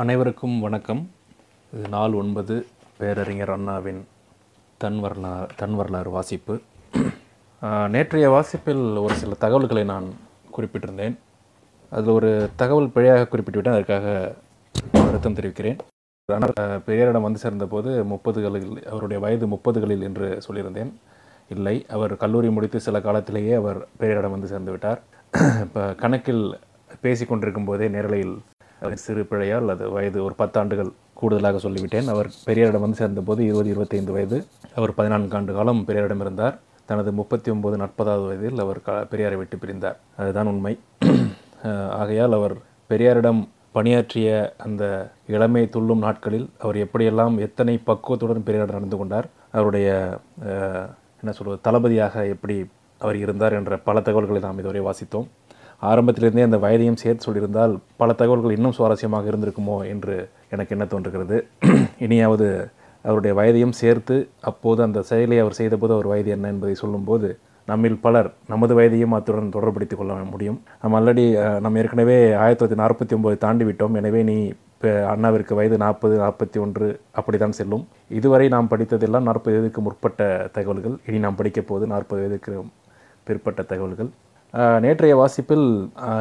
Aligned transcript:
அனைவருக்கும் 0.00 0.54
வணக்கம். 0.64 1.00
இது 1.72 1.86
நாள் 1.94 2.14
ஒன்பது 2.20 2.54
பேரறிஞர் 2.98 3.50
அண்ணாவின் 3.54 3.98
தன் 4.82 5.00
வரலா 5.04 5.32
தன் 5.58 5.74
வரலாறு 5.78 6.10
வாசிப்பு. 6.14 6.54
நேற்றைய 7.94 8.28
வாசிப்பில் 8.34 8.84
ஒரு 9.02 9.14
சில 9.22 9.36
தகவல்களை 9.42 9.82
நான் 9.90 10.06
குறிப்பிட்டிருந்தேன். 10.54 11.16
அதில் 11.96 12.14
ஒரு 12.18 12.30
தகவல் 12.62 12.88
பிழையாக 12.94 13.26
குறிப்பிட்டுவிட்டேன் 13.32 13.76
அதற்காக 13.76 14.06
வருத்தம் 15.08 15.36
தெரிவிக்கிறேன். 15.40 15.78
ஆனால் 16.28 16.54
பெரியாரிடம் 16.86 17.26
வந்து 17.28 17.42
சேர்ந்தபோது 17.44 17.92
முப்பதுகளில் 18.12 18.72
அவருடைய 18.92 19.20
வயது 19.24 19.48
முப்பதுகளில் 19.54 20.06
என்று 20.08 20.28
சொல்லியிருந்தேன். 20.46 20.92
இல்லை 21.56 21.76
அவர் 21.96 22.14
கல்லூரி 22.24 22.52
முடித்து 22.58 22.80
சில 22.86 23.02
காலத்திலேயே 23.08 23.54
அவர் 23.62 23.80
பெரியாரிடம் 24.00 24.36
வந்து 24.36 24.52
சேர்ந்து 24.54 24.74
விட்டார் 24.76 25.02
இப்போ 25.66 25.84
கணக்கில் 26.04 26.44
பேசி 27.04 27.26
கொண்டிருக்கும் 27.26 27.70
போதே 27.72 27.88
நேரலையில் 27.98 28.34
சிறு 29.04 29.22
பிழையால் 29.30 29.72
அது 29.74 29.90
வயது 29.90 30.18
ஒரு 30.24 30.34
பத்தாண்டுகள் 30.38 30.90
கூடுதலாக 31.20 31.60
சொல்லிவிட்டேன். 31.68 32.08
அவர் 32.14 32.28
பெரியாரிடம் 32.46 32.84
வந்து 32.84 33.00
சேர்ந்தபோது 33.00 33.44
இருபது 33.44 33.68
இருபத்தைந்து 33.68 34.12
வயது. 34.12 34.38
அவர் 34.74 34.94
பதினான்கு 34.94 35.36
ஆண்டு 35.36 35.52
காலம் 35.52 35.84
பெரியாரிடம் 35.88 36.24
இருந்தார். 36.26 36.58
தனது 36.84 37.12
முப்பத்தி 37.12 37.50
ஒன்பது 37.50 37.76
நாற்பதாவது 37.76 38.24
வயதில் 38.26 38.62
அவர் 38.64 38.80
க 38.82 38.92
பெரியாரை 39.10 39.36
விட்டு 39.36 39.56
பிரிந்தார். 39.56 39.98
அதுதான் 40.16 40.46
உண்மை. 40.46 40.74
ஆகையால் 42.00 42.32
அவர் 42.32 42.54
பெரியாரிடம் 42.90 43.42
பணியாற்றிய 43.72 44.54
அந்த 44.58 44.84
இளமை 45.26 45.68
துள்ளும் 45.68 45.98
நாட்களில் 45.98 46.48
அவர் 46.58 46.76
எப்படியெல்லாம் 46.76 47.38
எத்தனை 47.38 47.74
பக்குவத்துடன் 47.86 48.46
பெரியார் 48.48 48.74
நடந்து 48.74 48.96
கொண்டார் 48.96 49.28
அவருடைய 49.50 49.88
என்ன 51.20 51.32
சொல்வது 51.38 51.58
தளபதியாக 51.62 52.26
எப்படி 52.26 52.56
அவர் 52.98 53.16
இருந்தார் 53.16 53.52
என்ற 53.52 53.76
பல 53.78 54.00
தகவல்களை 54.00 54.40
நாம் 54.42 54.58
இதுவரை 54.58 54.80
வாசித்தோம். 54.80 55.28
ஆரம்பத்திலிருந்தே 55.82 56.44
அந்த 56.48 56.58
வயதையும் 56.64 57.00
சேர்த்து 57.02 57.26
சொல்லியிருந்தால் 57.26 57.72
பல 58.00 58.10
தகவல்கள் 58.20 58.56
இன்னும் 58.56 58.76
சுவாரஸ்யமாக 58.78 59.30
இருந்திருக்குமோ 59.32 59.76
என்று 59.92 60.16
எனக்கு 60.54 60.74
என்ன 60.76 60.84
தோன்றுகிறது? 60.92 61.36
இனியாவது 62.06 62.46
அவருடைய 63.04 63.32
வயதையும் 63.38 63.76
சேர்த்து 63.82 64.16
அப்போது 64.50 64.80
அந்த 64.86 64.98
செயலை 65.10 65.38
அவர் 65.44 65.58
செய்தபோது 65.60 65.92
அவர் 65.96 66.10
வயது 66.12 66.30
என்ன 66.36 66.50
என்பதை 66.54 66.74
சொல்லும்போது 66.82 67.28
நம்மில் 67.68 67.98
பலர் 68.04 68.28
நமது 68.52 68.72
வயதையும் 68.78 69.14
அத்துடன் 69.16 69.54
தொடர்படுத்திக் 69.56 70.00
கொள்ள 70.00 70.12
முடியும். 70.34 70.58
நம்ம 70.82 70.96
ஆல்ரெடி 71.00 71.24
நம்ம 71.64 71.80
ஏற்கனவே 71.82 72.16
ஆயிரத்தி 72.42 72.60
தொள்ளாயிரத்தி 72.60 72.82
நாற்பத்தி 72.82 73.14
ஒம்பது 73.18 73.36
தாண்டி 73.44 73.64
விட்டோம் 73.68 73.96
எனவே 74.00 74.20
நீ 74.30 74.36
இப்போ 74.74 74.92
அண்ணாவிற்கு 75.12 75.54
வயது 75.58 75.76
நாற்பது 75.84 76.14
நாற்பத்தி 76.24 76.58
ஒன்று 76.64 76.86
அப்படித்தான் 77.18 77.56
செல்லும். 77.58 77.84
இதுவரை 78.18 78.46
நாம் 78.54 78.70
படித்ததெல்லாம் 78.72 79.28
நாற்பது 79.28 79.54
வயதுக்கு 79.56 79.82
முற்பட்ட 79.86 80.22
தகவல்கள். 80.56 80.96
இனி 81.08 81.18
நாம் 81.26 81.38
படிக்க 81.40 81.60
போது 81.70 81.86
நாற்பது 81.92 82.20
வயதுக்கு 82.22 82.54
பிற்பட்ட 83.28 83.62
தகவல்கள். 83.72 84.10
நேற்றைய 84.54 85.14
வாசிப்பில் 85.16 85.66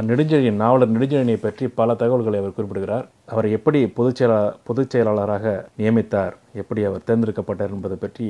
நெடுஞ்செழியன் 0.09 0.61
நாவலர் 0.61 0.91
நெடுஞ்செழியனை 0.91 1.35
பற்றி 1.41 1.65
பல 1.79 1.95
தகவல்களை 2.01 2.37
அவர் 2.41 2.53
குறிப்பிடுகிறார். 2.57 3.07
அவர் 3.33 3.47
எப்படி 3.57 3.79
பொதுச் 3.97 4.19
செயலா 4.19 4.37
பொதுச் 4.67 4.93
செயலாளராக 4.93 5.45
நியமித்தார் 5.79 6.35
எப்படி 6.61 6.83
அவர் 6.89 7.05
தேர்ந்தெடுக்கப்பட்டார் 7.09 7.73
என்பதை 7.77 7.97
பற்றி 8.05 8.27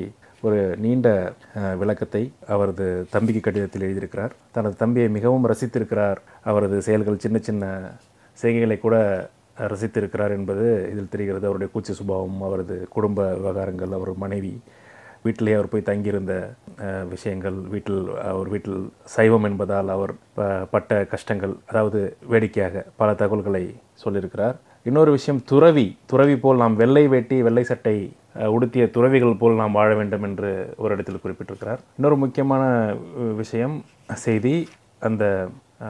ஒரு 0.47 0.59
நீண்ட 0.85 1.07
விளக்கத்தை 1.81 2.23
அவரது 2.55 2.87
தம்பிக்கு 3.13 3.41
கடிதத்தில் 3.45 3.85
எழுதியிருக்கிறார். 3.87 4.33
தனது 4.57 4.75
தம்பியை 4.83 5.09
மிகவும் 5.17 5.47
ரசித்திருக்கிறார். 5.51 6.19
அவரது 6.51 6.79
செயல்கள் 6.87 7.23
சின்ன 7.25 7.39
சின்ன 7.49 7.63
செய்கைகளை 8.43 8.79
கூட 8.79 8.95
ரசித்திருக்கிறார் 9.71 10.35
என்பது 10.39 10.67
இதில் 10.91 11.13
தெரிகிறது. 11.15 11.47
அவருடைய 11.49 11.71
கூச்ச 11.73 11.99
சுபாவம் 12.01 12.39
அவரது 12.47 12.77
குடும்ப 12.95 13.27
விவகாரங்கள் 13.39 13.97
அவர் 13.97 14.13
மனைவி 14.25 14.53
வீட்டிலே 15.23 15.53
அவர் 15.53 15.69
போய் 15.69 15.81
தங்கியிருந்த 15.81 16.53
விஷயங்கள் 17.09 17.53
வீட்டில் 17.53 18.07
அவர் 18.23 18.49
வீட்டில் 18.49 18.91
சைவம் 19.03 19.43
என்பதால் 19.43 19.89
அவர் 19.89 20.13
ப- 20.33 20.65
பட்ட 20.65 21.05
கஷ்டங்கள் 21.05 21.53
அதாவது 21.65 22.17
வேடிக்கையாக 22.27 22.85
பல 22.95 23.13
தகவல்களை 23.13 23.75
சொல்லியிருக்கிறார். 24.05 24.55
இன்னொரு 24.83 25.11
விஷயம் 25.11 25.41
துறவி 25.45 25.97
துறவி 26.05 26.37
போல் 26.37 26.57
நாம் 26.57 26.75
வெள்ளை 26.75 27.07
வேட்டி 27.07 27.41
வெள்ளை 27.41 27.63
சட்டை 27.63 28.13
உடுத்திய 28.45 28.89
துறவிகள் 28.89 29.35
போல் 29.35 29.55
நாம் 29.55 29.71
வாழ 29.71 29.95
வேண்டும் 29.95 30.23
என்று 30.23 30.73
ஒரு 30.77 30.93
இடத்தில் 30.93 31.19
குறிப்பிட்டிருக்கிறார். 31.23 31.79
இன்னொரு 31.97 32.17
முக்கியமான 32.17 32.93
விஷயம் 33.35 33.83
செய்தி 34.13 34.67
அந்த 34.99 35.47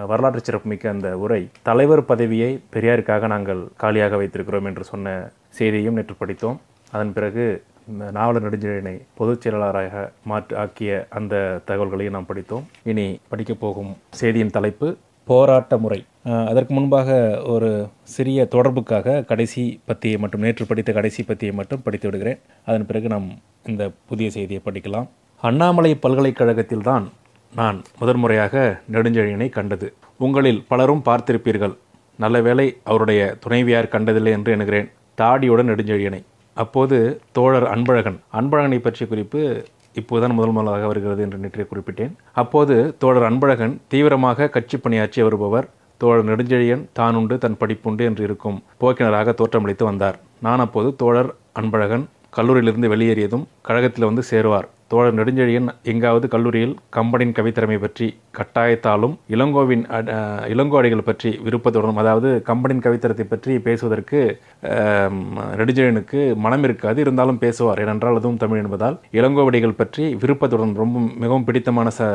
வரலாற்று 0.07 0.39
சிறப்புமிக்க 0.39 0.89
அந்த 0.89 1.17
உரை 1.17 1.49
தலைவர் 1.61 2.05
பதவியை 2.05 2.63
பெரியாருக்காக 2.73 3.27
நாங்கள் 3.27 3.67
காலியாக 3.77 4.15
வைத்திருக்கிறோம் 4.15 4.65
என்று 4.65 4.83
சொன்ன 4.83 5.31
செய்தியையும் 5.59 5.93
நேற்று 5.93 6.15
படித்தோம். 6.15 6.61
அதன் 6.91 7.13
பிறகு 7.13 7.63
நாவலர் 7.91 8.43
நெடுஞ்செழியனை 8.43 9.01
பொதுச் 9.15 9.41
செயலாளராக 9.41 10.11
மாற்றி 10.23 10.55
ஆக்கிய 10.55 11.07
அந்த 11.09 11.61
தகவல்களையும் 11.67 12.09
நாம் 12.09 12.25
படித்தோம். 12.25 12.67
இனி 12.83 13.19
படிக்கப் 13.29 13.59
போகும் 13.59 13.97
செய்தியின் 14.09 14.49
தலைப்பு 14.49 14.97
போராட்ட 15.25 15.77
முறை. 15.77 16.05
அதற்கு 16.23 16.73
முன்பாக 16.73 17.41
ஒரு 17.45 17.87
சிறிய 18.03 18.47
தொடர்புக்காக 18.51 19.25
கடைசி 19.25 19.81
பத்தியை 19.87 20.17
மட்டும் 20.17 20.41
நேற்று 20.41 20.65
படித்த 20.65 20.93
கடைசி 20.93 21.23
பத்தியை 21.23 21.51
மட்டும் 21.51 21.81
படித்து 21.83 22.09
விடுகிறேன். 22.09 22.39
அதன் 22.65 22.85
பிறகு 22.85 23.07
நாம் 23.07 23.27
இந்த 23.65 23.91
புதிய 24.07 24.29
செய்தியை 24.29 24.61
படிக்கலாம். 24.65 25.07
அண்ணாமலை 25.41 25.97
பல்கலைக்கழகத்தில்தான் 26.01 27.03
நான் 27.55 27.81
முதன்முறையாக 27.99 28.81
நெடுஞ்செழியனை 28.91 29.49
கண்டது. 29.49 29.93
உங்களில் 30.17 30.65
பலரும் 30.67 31.01
பார்த்திருப்பீர்கள். 31.05 31.77
நல்ல 32.17 32.41
வேளை 32.41 32.77
அவருடைய 32.83 33.35
துணைவியார் 33.39 33.87
கண்டதில்லை 33.87 34.31
என்று 34.31 34.51
எண்ணுகிறேன். 34.51 34.89
தாடியுடன் 35.17 35.69
நெடுஞ்செழியனை. 35.69 36.21
அப்போது 36.57 36.97
தோழர் 37.31 37.67
அன்பழகன் 37.73 38.17
அன்பழகனை 38.39 38.79
பற்றிய 38.79 39.05
குறிப்பு 39.09 39.41
இப்போதுதான் 39.99 40.35
முதல் 40.37 40.55
முதலாக 40.57 40.87
வருகிறது 40.87 41.21
என்று 41.25 41.37
நேற்றே 41.43 41.65
குறிப்பிட்டேன். 41.71 42.11
அப்போது 42.41 42.75
தோழர் 42.97 43.27
அன்பழகன் 43.29 43.73
தீவிரமாக 43.87 44.47
கட்சி 44.47 44.77
பணியாற்றி 44.77 45.21
வருபவர் 45.21 45.67
தோழர் 46.01 46.27
நெடுஞ்செழியன் 46.29 46.83
தானுண்டு 46.99 47.37
தன் 47.37 47.57
படிப்புண்டு 47.61 48.03
என்று 48.09 48.23
இருக்கும் 48.23 48.57
போக்கினராக 48.81 49.33
தோற்றமளித்து 49.41 49.83
வந்தார். 49.83 50.17
நான் 50.39 50.59
அப்போது 50.59 50.95
தோழர் 50.95 51.31
அன்பழகன் 51.61 52.05
கல்லூரியிலிருந்து 52.37 52.91
வெளியேறியதும் 52.93 53.47
கழகத்தில் 53.61 54.09
வந்து 54.09 54.23
சேருவார். 54.31 54.67
தோழர் 54.91 55.15
நெடுஞ்செழியன் 55.15 55.67
எங்காவது 55.83 56.27
கல்லூரியில் 56.27 56.73
கம்பனின் 56.89 57.33
கவித்திறமை 57.33 57.77
பற்றி 57.79 58.07
கட்டாயத்தாலும் 58.37 59.13
இளங்கோவின் 59.29 59.83
அட- 59.89 60.15
இளங்கோ 60.49 60.77
அடிகள் 60.77 61.05
பற்றி 61.05 61.39
விருப்பத்துடனும் 61.43 61.95
அதாவது 61.95 62.43
கம்பனின் 62.47 62.83
கவித்திரத்தை 62.83 63.25
பற்றி 63.25 63.59
பேசுவதற்கு 63.59 64.19
நெடுஞ்செழியனுக்கு 65.55 66.35
மனம் 66.35 66.63
இருக்காது 66.63 67.01
இருந்தாலும் 67.01 67.37
பேசுவார். 67.37 67.79
ஏனென்றால் 67.79 68.15
அதுவும் 68.15 68.37
தமிழ் 68.37 68.57
என்பதால் 68.57 68.97
இளங்கோவடிகள் 69.11 69.77
பற்றி 69.77 70.15
விருப்பத்துடன் 70.15 70.75
ரொம்ப 70.75 70.95
மிகவும் 71.17 71.43
பிடித்தமான 71.43 71.89
ச 71.89 72.11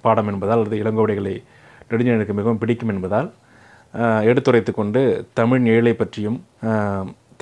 பாடம் 0.00 0.26
என்பதால் 0.26 0.64
அது 0.66 0.82
இளங்கோவடிகளை 0.82 1.34
நெடுஞ்செழியனுக்கு 1.84 2.32
மிகவும் 2.32 2.58
பிடிக்கும் 2.58 2.88
என்பதால் 2.88 3.28
எடுத்துரைத்து 4.24 4.72
கொண்டு 4.72 5.00
தமிழ் 5.34 5.66
ஏழை 5.66 5.92
பற்றியும் 5.94 6.38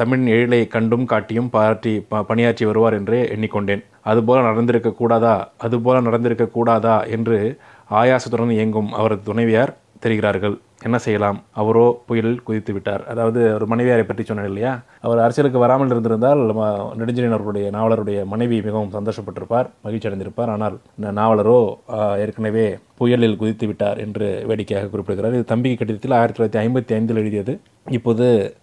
தமிழ் 0.00 0.28
எழிலை 0.28 0.68
கண்டும் 0.68 1.04
காட்டியும் 1.04 1.50
பாராட்டி 1.50 2.00
ப- 2.08 2.22
பணியாற்றி 2.22 2.64
வருவார் 2.64 2.94
என்றே 2.94 3.22
எண்ணிக்கொண்டேன். 3.22 3.84
அதுபோல 4.02 4.42
நடந்திருக்க 4.42 4.92
கூடாதா? 4.92 5.52
அதுபோல 5.58 6.00
நடந்திருக்க 6.00 6.46
கூடாதா? 6.46 7.02
என்று 7.02 7.58
ஆயாசத்துடன் 7.90 8.50
இயங்கும் 8.50 8.92
அவரது 8.92 9.22
துணைவியார் 9.22 9.76
தெரிகிறார்கள். 10.02 10.58
என்ன 10.82 10.98
செய்யலாம்? 10.98 11.42
அவரோ 11.52 12.02
புயலில் 12.06 12.42
குதித்து 12.42 12.72
விட்டார். 12.72 13.06
அதாவது 13.06 13.54
ஒரு 13.54 13.66
மனைவியாரை 13.66 14.02
பற்றி 14.02 14.24
சொன்னார் 14.24 14.46
இல்லையா? 14.46 14.80
அவர் 15.00 15.18
அரசியலுக்கு 15.18 15.60
வராமல் 15.60 15.90
இருந்திருந்தால் 15.90 16.38
ம- 16.38 16.90
நெடுஞ்செழியன் 16.98 17.26
அவர்களுடைய 17.26 17.70
நாவலருடைய 17.70 18.24
மனைவி 18.24 18.62
மிகவும் 18.62 18.92
சந்தோஷப்பட்டிருப்பார் 18.92 19.70
மகிழ்ச்சி 19.82 20.08
அடைந்திருப்பார். 20.08 20.50
ஆனால் 20.50 20.78
இந்த 20.98 21.20
நாவலரோ 21.20 21.74
ஏற்கனவே 22.18 22.78
புயலில் 22.96 23.36
குதித்து 23.36 23.66
விட்டார் 23.66 23.98
என்று 23.98 24.44
வேடிக்கையாக 24.46 24.88
குறிப்பிடுகிறார். 24.88 25.34
இது 25.34 25.44
தம்பிக்கு 25.44 25.86
கடிதத்தில் 25.86 26.10
ஆயிரத்தி 26.10 26.44
தொள்ளாயிரத்தி 26.44 26.62
ஐம்பத்தி 26.62 26.94
ஐந்தில் 26.94 27.16
எழுதியது. 27.16 27.60
இப்போது 27.90 28.54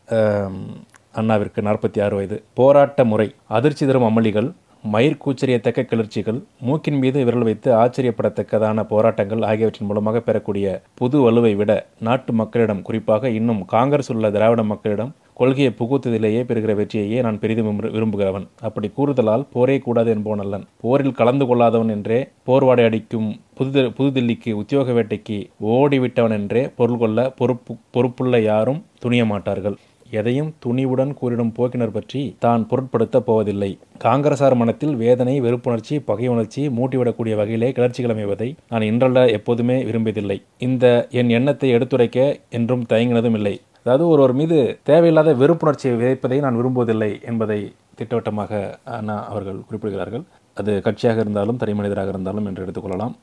அண்ணாவிற்கு 1.17 1.61
நாற்பத்தி 1.61 2.03
ஆறு 2.03 2.16
வயது. 2.16 2.44
போராட்ட 2.53 3.03
முறை 3.03 3.33
அதிர்ச்சி 3.47 3.85
தரும் 3.85 4.03
அமளிகள் 4.03 4.51
மயிர் 4.83 5.17
கூச்சரியத்தக்க 5.25 5.81
கிளர்ச்சிகள் 5.81 6.44
மூக்கின் 6.59 6.97
மீது 6.97 7.25
விரல் 7.25 7.44
வைத்து 7.44 7.73
ஆச்சரியப்படத்தக்கதான 7.73 8.83
போராட்டங்கள் 8.83 9.41
ஆகியவற்றின் 9.41 9.88
மூலமாக 9.88 10.19
பெறக்கூடிய 10.19 10.81
புது 10.94 11.31
வலுவை 11.31 11.55
விட 11.55 11.85
நாட்டு 12.00 12.33
மக்களிடம் 12.33 12.81
குறிப்பாக 12.81 13.29
இன்னும் 13.29 13.66
காங்கிரஸ் 13.66 14.11
உள்ள 14.11 14.31
திராவிட 14.31 14.63
மக்களிடம் 14.63 15.16
கொள்கையை 15.33 15.73
புகுத்ததிலேயே 15.79 16.43
பெறுகிற 16.43 16.73
வெற்றியையே 16.73 17.22
நான் 17.22 17.40
பெரிதும் 17.40 17.67
விரும்பு- 17.67 17.91
விரும்புகிறவன். 17.91 18.47
அப்படி 18.61 18.91
கூறுதலால் 18.97 19.46
போரே 19.52 19.79
கூடாது 19.79 20.09
என்பவன் 20.09 20.40
அல்லன். 20.40 20.66
போரில் 20.81 21.11
கலந்து 21.11 21.46
கொள்ளாதவன் 21.46 21.90
என்றே 21.90 22.28
போர்வாடை 22.47 22.84
அடிக்கும் 22.84 23.41
புது 23.55 23.81
புதுதில்லிக்கு 23.81 24.52
உத்தியோக 24.52 24.91
வேட்டைக்கு 24.91 25.49
ஓடிவிட்டவன் 25.66 26.31
என்றே 26.31 26.69
பொருள் 26.75 26.97
கொள்ள 26.97 27.29
பொறுப்பு 27.29 27.75
பொறுப்புள்ள 27.91 28.40
யாரும் 28.40 28.85
துணிய 28.99 29.25
மாட்டார்கள் 29.25 29.78
எதையும் 30.19 30.49
துணிவுடன் 30.65 31.11
கூறிடும் 31.19 31.53
போக்கினர் 31.57 31.93
பற்றி 31.95 32.21
தான் 32.45 32.65
பொருட்படுத்தப் 32.71 33.27
போவதில்லை. 33.27 33.71
காங்கிரசார் 34.05 34.55
மனத்தில் 34.61 34.95
வேதனை 35.03 35.35
வெறுப்புணர்ச்சி 35.45 35.97
பகை 36.09 36.27
உணர்ச்சி 36.33 36.63
மூட்டிவிடக்கூடிய 36.77 37.35
வகையிலே 37.41 37.69
கிளர்ச்சிகள் 37.77 38.15
அமைவதை 38.15 38.49
நான் 38.73 38.87
இன்றல்ல 38.91 39.25
எப்போதுமே 39.37 39.77
விரும்பியதில்லை. 39.89 40.37
இந்த 40.67 40.85
என் 41.21 41.33
எண்ணத்தை 41.39 41.69
எடுத்துரைக்க 41.77 42.19
என்றும் 42.59 42.85
தயங்கினதும் 42.93 43.37
இல்லை. 43.39 43.55
அதாவது 43.83 44.05
ஒருவர் 44.13 44.35
மீது 44.39 44.57
தேவையில்லாத 44.89 45.33
வெறுப்புணர்ச்சியை 45.41 45.95
விதைப்பதை 45.99 46.39
நான் 46.45 46.59
விரும்புவதில்லை 46.61 47.11
என்பதை 47.31 47.59
திட்டவட்டமாக 47.99 48.51
அண்ணா 48.97 49.15
அவர்கள் 49.31 49.63
குறிப்பிடுகிறார்கள். 49.67 50.25
அது 50.57 50.71
கட்சியாக 50.85 51.23
இருந்தாலும் 51.23 51.59
தனி 51.61 51.73
மனிதராக 51.79 52.13
இருந்தாலும் 52.13 52.47
என்று 52.49 52.63
எடுத்துக்கொள்ளலாம் 52.65 53.15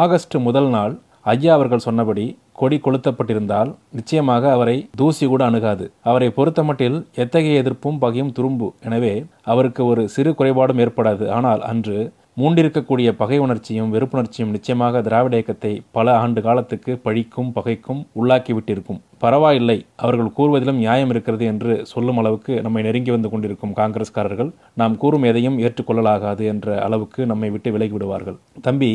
ஆகஸ்ட் 0.00 0.36
முதல் 0.46 0.68
நாள் 0.76 0.94
ஐயா 1.32 1.52
அவர்கள் 1.54 1.84
சொன்னபடி 1.86 2.24
கொடி 2.60 2.76
கொளுத்தப்பட்டிருந்தால் 2.82 3.70
நிச்சயமாக 3.98 4.50
அவரை 4.56 4.76
தூசி 5.00 5.24
கூட 5.26 5.42
அணுகாது. 5.44 5.86
அவரை 6.10 6.28
பொறுத்தமட்டில் 6.36 6.98
எத்தகைய 7.22 7.62
எதிர்ப்பும் 7.62 7.98
பகையும் 8.04 8.32
துரும்பு. 8.36 8.68
எனவே 8.86 9.14
அவருக்கு 9.52 9.82
ஒரு 9.84 10.02
சிறு 10.14 10.32
குறைபாடும் 10.38 10.82
ஏற்படாது. 10.84 11.26
ஆனால் 11.38 11.62
அன்று 11.70 11.98
மூண்டிருக்கக்கூடிய 12.40 13.08
பகை 13.20 13.36
உணர்ச்சியும் 13.42 13.92
வெறுப்புணர்ச்சியும் 13.92 14.50
நிச்சயமாக 14.54 15.00
திராவிட 15.06 15.34
இயக்கத்தை 15.36 15.70
பல 15.96 16.16
ஆண்டு 16.22 16.40
காலத்துக்கு 16.46 16.92
பழிக்கும் 17.04 17.52
பகைக்கும் 17.54 18.00
உள்ளாக்கிவிட்டிருக்கும். 18.20 18.98
பரவாயில்லை 19.18 19.76
அவர்கள் 19.96 20.34
கூறுவதிலும் 20.38 20.80
நியாயம் 20.82 21.12
இருக்கிறது 21.14 21.44
என்று 21.52 21.74
சொல்லும் 21.92 22.18
அளவுக்கு 22.22 22.54
நம்மை 22.66 22.82
நெருங்கி 22.82 23.10
வந்து 23.10 23.30
கொண்டிருக்கும் 23.30 23.74
காங்கிரஸ்காரர்கள். 23.76 24.50
நாம் 24.80 24.96
கூறும் 24.96 25.26
எதையும் 25.30 25.58
ஏற்றுக்கொள்ளலாகாது 25.58 26.44
என்ற 26.52 26.76
அளவுக்கு 26.86 27.26
நம்மை 27.32 27.50
விட்டு 27.54 27.72
விலகி 27.76 27.96
விடுவார்கள் 27.96 28.38
தம்பி 28.68 28.92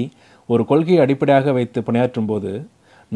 ஒரு 0.49 0.65
கொள்கையை 0.65 1.01
அடிப்படையாக 1.05 1.51
வைத்து 1.51 1.81
பணியாற்றும் 1.89 2.29
போது 2.31 2.51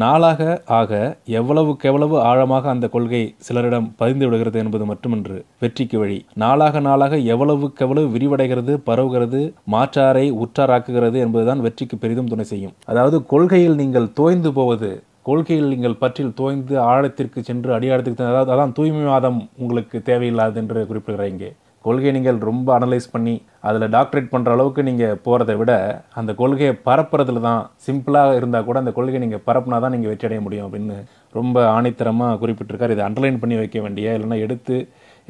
நாளாக 0.02 0.40
ஆக 0.78 0.90
எவ்வளவுக்கு 1.38 1.88
எவ்வளவு 1.90 2.16
ஆழமாக 2.30 2.68
அந்த 2.72 2.86
கொள்கை 2.94 3.20
சிலரிடம் 3.46 3.86
பதிந்து 4.00 4.24
விடுகிறது 4.26 4.58
என்பது 4.62 4.84
மட்டுமன்று 4.90 5.36
வெற்றிக்கு 5.62 5.96
வழி. 6.00 6.18
நாளாக 6.42 6.80
நாளாக 6.88 7.18
எவ்வளவுக்கு 7.34 7.84
எவ்வளவு 7.86 8.08
விரிவடைகிறது 8.14 8.74
பரவுகிறது 8.88 9.40
மாற்றாரை 9.74 10.26
உற்றாராக்குகிறது 10.44 11.18
என்பதுதான் 11.26 11.64
வெற்றிக்கு 11.66 11.98
பெரிதும் 12.02 12.30
துணை 12.32 12.46
செய்யும். 12.52 12.74
அதாவது 12.92 13.18
கொள்கையில் 13.32 13.80
நீங்கள் 13.82 14.12
தோய்ந்து 14.20 14.52
போவது 14.58 14.90
கொள்கையில் 15.28 15.72
நீங்கள் 15.74 16.00
பற்றில் 16.02 16.36
தோய்ந்து 16.40 16.74
ஆழத்திற்கு 16.90 17.40
சென்று 17.48 17.70
அடியாழத்துக்கு 17.76 18.30
அதாவது 18.32 18.52
அதான் 18.56 18.76
தூய்மைவாதம் 18.78 19.40
உங்களுக்கு 19.62 19.98
தேவையில்லாது 20.10 20.60
என்று 20.62 20.82
குறிப்பிடுகிறேன் 20.90 21.32
இங்கே. 21.34 21.50
கொள்கையை 21.86 22.12
நீங்கள் 22.16 22.38
ரொம்ப 22.50 22.68
அனலைஸ் 22.78 23.08
பண்ணி 23.14 23.34
அதில் 23.68 23.86
டாக்டரேட் 23.96 24.30
பண்ணுற 24.34 24.50
அளவுக்கு 24.56 24.82
நீங்கள் 24.88 25.18
போகிறத 25.26 25.54
விட 25.60 25.72
அந்த 26.20 26.30
கொள்கையை 26.40 26.72
பரப்புறதுல 26.88 27.42
தான் 27.48 27.62
சிம்பிளாக 27.86 28.38
இருந்தால் 28.38 28.66
கூட 28.68 28.78
அந்த 28.82 28.92
கொள்கையை 28.98 29.20
நீங்கள் 29.24 29.44
பரப்புனா 29.48 29.78
தான் 29.84 29.94
நீங்கள் 29.96 30.12
வெற்றி 30.12 30.28
அடைய 30.28 30.42
முடியும் 30.46 30.66
அப்படின்னு 30.68 30.96
ரொம்ப 31.38 31.56
ஆணித்தரமாக 31.76 32.38
குறிப்பிட்டிருக்கார். 32.42 32.94
இதை 32.96 33.04
அண்டர்லைன் 33.08 33.42
பண்ணி 33.42 33.58
வைக்க 33.62 33.80
வேண்டிய 33.86 34.16
இல்லைன்னா 34.18 34.38
எடுத்து 34.46 34.78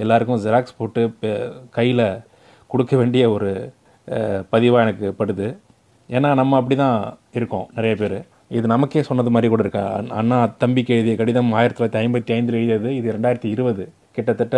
எல்லாருக்கும் 0.04 0.40
ஜெராக்ஸ் 0.46 0.78
போட்டு 0.80 1.02
கையில் 1.78 2.06
கொடுக்க 2.72 2.94
வேண்டிய 3.02 3.24
ஒரு 3.36 3.50
பதிவாக 4.54 4.84
எனக்கு 4.86 5.06
படுது. 5.20 5.46
ஏன்னா 6.16 6.28
நம்ம 6.40 6.56
அப்படி 6.60 6.76
தான் 6.84 6.98
இருக்கோம் 7.38 7.68
நிறைய 7.76 7.94
பேர். 8.00 8.18
இது 8.56 8.66
நமக்கே 8.72 9.02
சொன்னது 9.06 9.30
மாதிரி 9.34 9.48
கூட 9.52 9.62
இருக்கா? 9.64 9.84
அண்ணா 10.18 10.36
தம்பிக்கு 10.62 10.92
எழுதிய 10.96 11.14
கடிதம் 11.20 11.48
ஆயிரத்தி 11.58 11.78
தொள்ளாயிரத்தி 11.78 12.02
ஐம்பத்தி 12.02 12.34
ஐந்தில் 12.36 12.58
எழுதியது 12.58 12.90
இது 12.98 13.14
ரெண்டாயிரத்தி 13.16 13.48
இருபது. 13.54 13.84
கிட்டத்தட்ட 14.16 14.56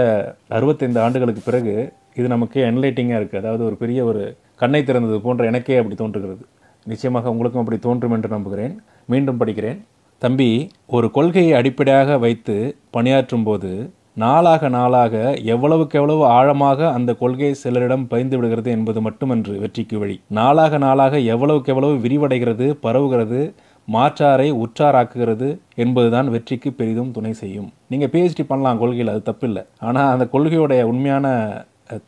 அறுபத்தைந்து 0.56 1.00
ஆண்டுகளுக்கு 1.05 1.43
பிறகு 1.44 1.75
இது 2.19 2.26
நமக்கு 2.34 2.58
என்லைட்டிங்காக 2.70 3.20
இருக்குது 3.20 3.43
அதாவது 3.43 3.62
ஒரு 3.69 3.76
பெரிய 3.82 4.00
ஒரு 4.10 4.22
கண்ணை 4.62 4.81
திறந்தது 4.82 5.19
போன்ற 5.26 5.44
எனக்கே 5.50 5.78
அப்படி 5.81 5.96
தோன்றுகிறது. 6.00 6.43
நிச்சயமாக 6.87 7.32
உங்களுக்கும் 7.32 7.62
அப்படி 7.62 7.78
தோன்றும் 7.87 8.14
என்று 8.16 8.28
நம்புகிறேன். 8.37 8.75
மீண்டும் 9.12 9.40
படிக்கிறேன். 9.40 9.78
தம்பி 10.22 10.50
ஒரு 10.96 11.06
கொள்கையை 11.16 11.52
அடிப்படையாக 11.58 12.19
வைத்து 12.25 12.56
பணியாற்றும் 12.96 13.46
போது 13.49 13.70
நாளாக 14.22 14.69
நாளாக 14.76 15.14
எவ்வளவுக்கு 15.55 15.96
எவ்வளவு 15.99 16.22
ஆழமாக 16.37 16.81
அந்த 16.94 17.10
கொள்கை 17.20 17.50
சிலரிடம் 17.62 18.06
பயந்து 18.12 18.37
விடுகிறது 18.38 18.70
என்பது 18.76 19.00
மட்டுமன்று 19.06 19.55
வெற்றிக்கு 19.64 19.96
வழி. 20.02 20.16
நாளாக 20.38 20.78
நாளாக 20.87 21.20
எவ்வளவுக்கு 21.34 21.72
எவ்வளவு 21.75 21.94
விரிவடைகிறது 22.05 22.66
பரவுகிறது 22.87 23.40
மாற்றாரை 23.94 24.49
உற்றாராக்குகிறது 24.64 25.49
என்பதுதான் 25.85 26.29
வெற்றிக்கு 26.35 26.70
பெரிதும் 26.81 27.14
துணை 27.17 27.32
செய்யும். 27.43 27.69
நீங்கள் 27.93 28.12
பிஹெச்டி 28.14 28.44
பண்ணலாம் 28.50 28.81
கொள்கையில் 28.82 29.12
அது 29.12 29.23
தப்பில்லை. 29.31 29.62
ஆனால் 29.88 30.12
அந்த 30.14 30.25
கொள்கையுடைய 30.32 30.82
உண்மையான 30.93 31.26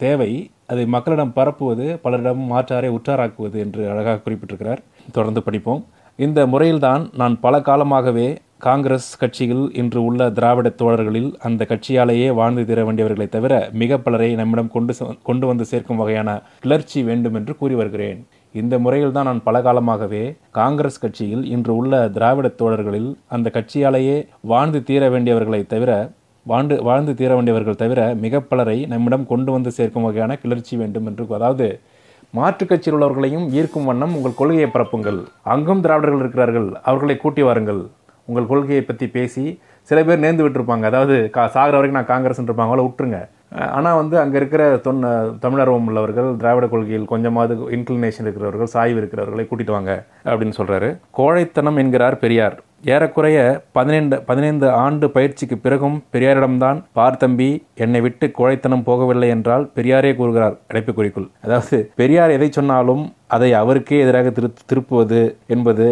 தேவை 0.05 0.31
அதை 0.73 0.85
மக்களிடம் 0.95 1.37
பரப்புவது 1.39 1.87
பலரிடம் 2.05 2.43
மாற்றாரை 2.53 2.91
உற்றாராக்குவது 2.97 3.57
என்று 3.65 3.83
அழகாக 3.93 4.21
குறிப்பிட்டிருக்கிறார். 4.25 4.83
தொடர்ந்து 5.17 5.43
படிப்போம். 5.47 5.83
இந்த 6.19 6.41
முறையில்தான் 6.53 7.03
நான் 7.21 7.35
பல 7.45 7.55
காலமாகவே 7.69 8.29
காங்கிரஸ் 8.67 9.09
கட்சியில் 9.21 9.63
இன்று 9.81 10.01
உள்ள 10.09 10.23
திராவிட 10.39 10.69
தோழர்களில் 10.81 11.31
அந்த 11.49 11.67
கட்சியாலேயே 11.71 12.27
வாழ்ந்து 12.39 12.63
தீர 12.71 12.81
வேண்டியவர்களை 12.89 13.27
தவிர 13.37 13.53
மிக 13.83 13.99
பலரை 14.07 14.29
நம்மிடம் 14.41 14.73
கொண்டு 14.75 14.95
கொண்டு 15.29 15.45
வந்து 15.51 15.65
சேர்க்கும் 15.71 16.01
வகையான 16.03 16.31
கிளர்ச்சி 16.65 17.03
வேண்டும் 17.09 17.37
என்று 17.41 17.55
கூறி 17.61 17.77
வருகிறேன். 17.81 18.21
இந்த 18.55 18.79
முறையில் 18.79 19.13
தான் 19.13 19.29
நான் 19.31 19.43
பல 19.43 19.57
காலமாகவே 19.63 20.23
காங்கிரஸ் 20.51 21.03
கட்சியில் 21.03 21.45
இன்று 21.47 21.73
உள்ள 21.77 22.09
திராவிட 22.09 22.49
தோழர்களில் 22.61 23.11
அந்த 23.29 23.51
கட்சியாலேயே 23.57 24.17
வாழ்ந்து 24.53 24.81
தீர 24.83 25.11
வேண்டியவர்களை 25.11 25.61
தவிர 25.67 25.91
வாழ்ந்து 26.47 26.77
வாழ்ந்து 26.83 27.13
தீர 27.15 27.31
வேண்டியவர்கள் 27.35 27.81
தவிர 27.83 28.01
மிக 28.25 28.41
பலரை 28.41 28.77
நம்மிடம் 28.87 29.27
கொண்டு 29.27 29.51
வந்து 29.53 29.71
சேர்க்கும் 29.71 30.07
வகையான 30.07 30.37
கிளர்ச்சி 30.37 30.75
வேண்டும் 30.77 31.07
என்று 31.07 31.27
அதாவது 31.39 31.67
மாற்றுக் 32.35 32.71
கட்சியில் 32.71 32.97
உள்ளவர்களையும் 32.97 33.47
ஈர்க்கும் 33.59 33.89
வண்ணம் 33.91 34.13
உங்கள் 34.17 34.37
கொள்கையை 34.41 34.69
பரப்புங்கள். 34.75 35.19
அங்கும் 35.53 35.83
திராவிடர்கள் 35.85 36.23
இருக்கிறார்கள். 36.23 36.69
அவர்களை 36.89 37.17
கூட்டி 37.17 37.43
வாருங்கள். 37.43 37.81
உங்கள் 38.29 38.51
கொள்கையை 38.51 38.83
பற்றி 38.85 39.07
பேசி 39.17 39.45
சில 39.89 39.99
பேர் 40.05 40.23
நேர்ந்து 40.25 40.45
விட்டுருப்பாங்க. 40.45 40.85
அதாவது 40.91 41.17
கா 41.37 41.45
சாகிற 41.57 41.77
வரைக்கும் 41.77 41.99
நான் 42.01 42.13
காங்கிரஸ் 42.13 42.41
இருப்பாங்க 42.43 42.83
விட்டுருங்க 42.87 43.21
ஆனால் 43.53 43.97
வந்து 43.97 44.19
அங்கே 44.19 44.37
இருக்கிற 44.37 44.77
தொன் 44.77 45.01
தமிழர்வம் 45.41 45.87
உள்ளவர்கள் 45.87 46.37
திராவிட 46.37 46.67
கொள்கையில் 46.67 47.05
கொஞ்சமாவது 47.05 47.55
இன்க்ளினேஷன் 47.77 48.27
இருக்கிறவர்கள் 48.27 48.67
சாய்வு 48.67 48.99
இருக்கிறவர்களை 49.01 49.47
கூட்டிட்டு 49.47 49.71
வாங்க 49.71 50.05
அப்படின்னு 50.25 50.59
சொல்கிறாரு 50.59 50.91
கோழைத்தனம் 51.11 51.77
என்கிறார் 51.77 52.19
பெரியார். 52.19 52.57
ஏறக்குறைய 52.85 53.39
பதினைந்து 53.73 54.17
பதினைந்து 54.23 54.67
ஆண்டு 54.83 55.07
பயிற்சிக்கு 55.11 55.57
பிறகும் 55.59 55.97
பெரியாரிடம்தான் 56.13 56.79
பார் 56.93 57.17
தம்பி 57.17 57.49
என்னை 57.75 58.01
விட்டு 58.01 58.27
கோழைத்தனம் 58.39 58.85
போகவில்லை 58.87 59.29
என்றால் 59.29 59.65
பெரியாரே 59.77 60.13
கூறுகிறார் 60.17 60.57
அடைப்பு 60.69 60.93
குறிக்குள். 60.93 61.29
அதாவது 61.45 61.79
பெரியார் 61.97 62.31
எதை 62.31 62.49
சொன்னாலும் 62.51 63.03
அதை 63.29 63.51
அவருக்கே 63.53 63.99
எதிராக 64.01 64.31
திரு 64.31 64.49
திருப்புவது 64.71 65.21
என்பது 65.47 65.87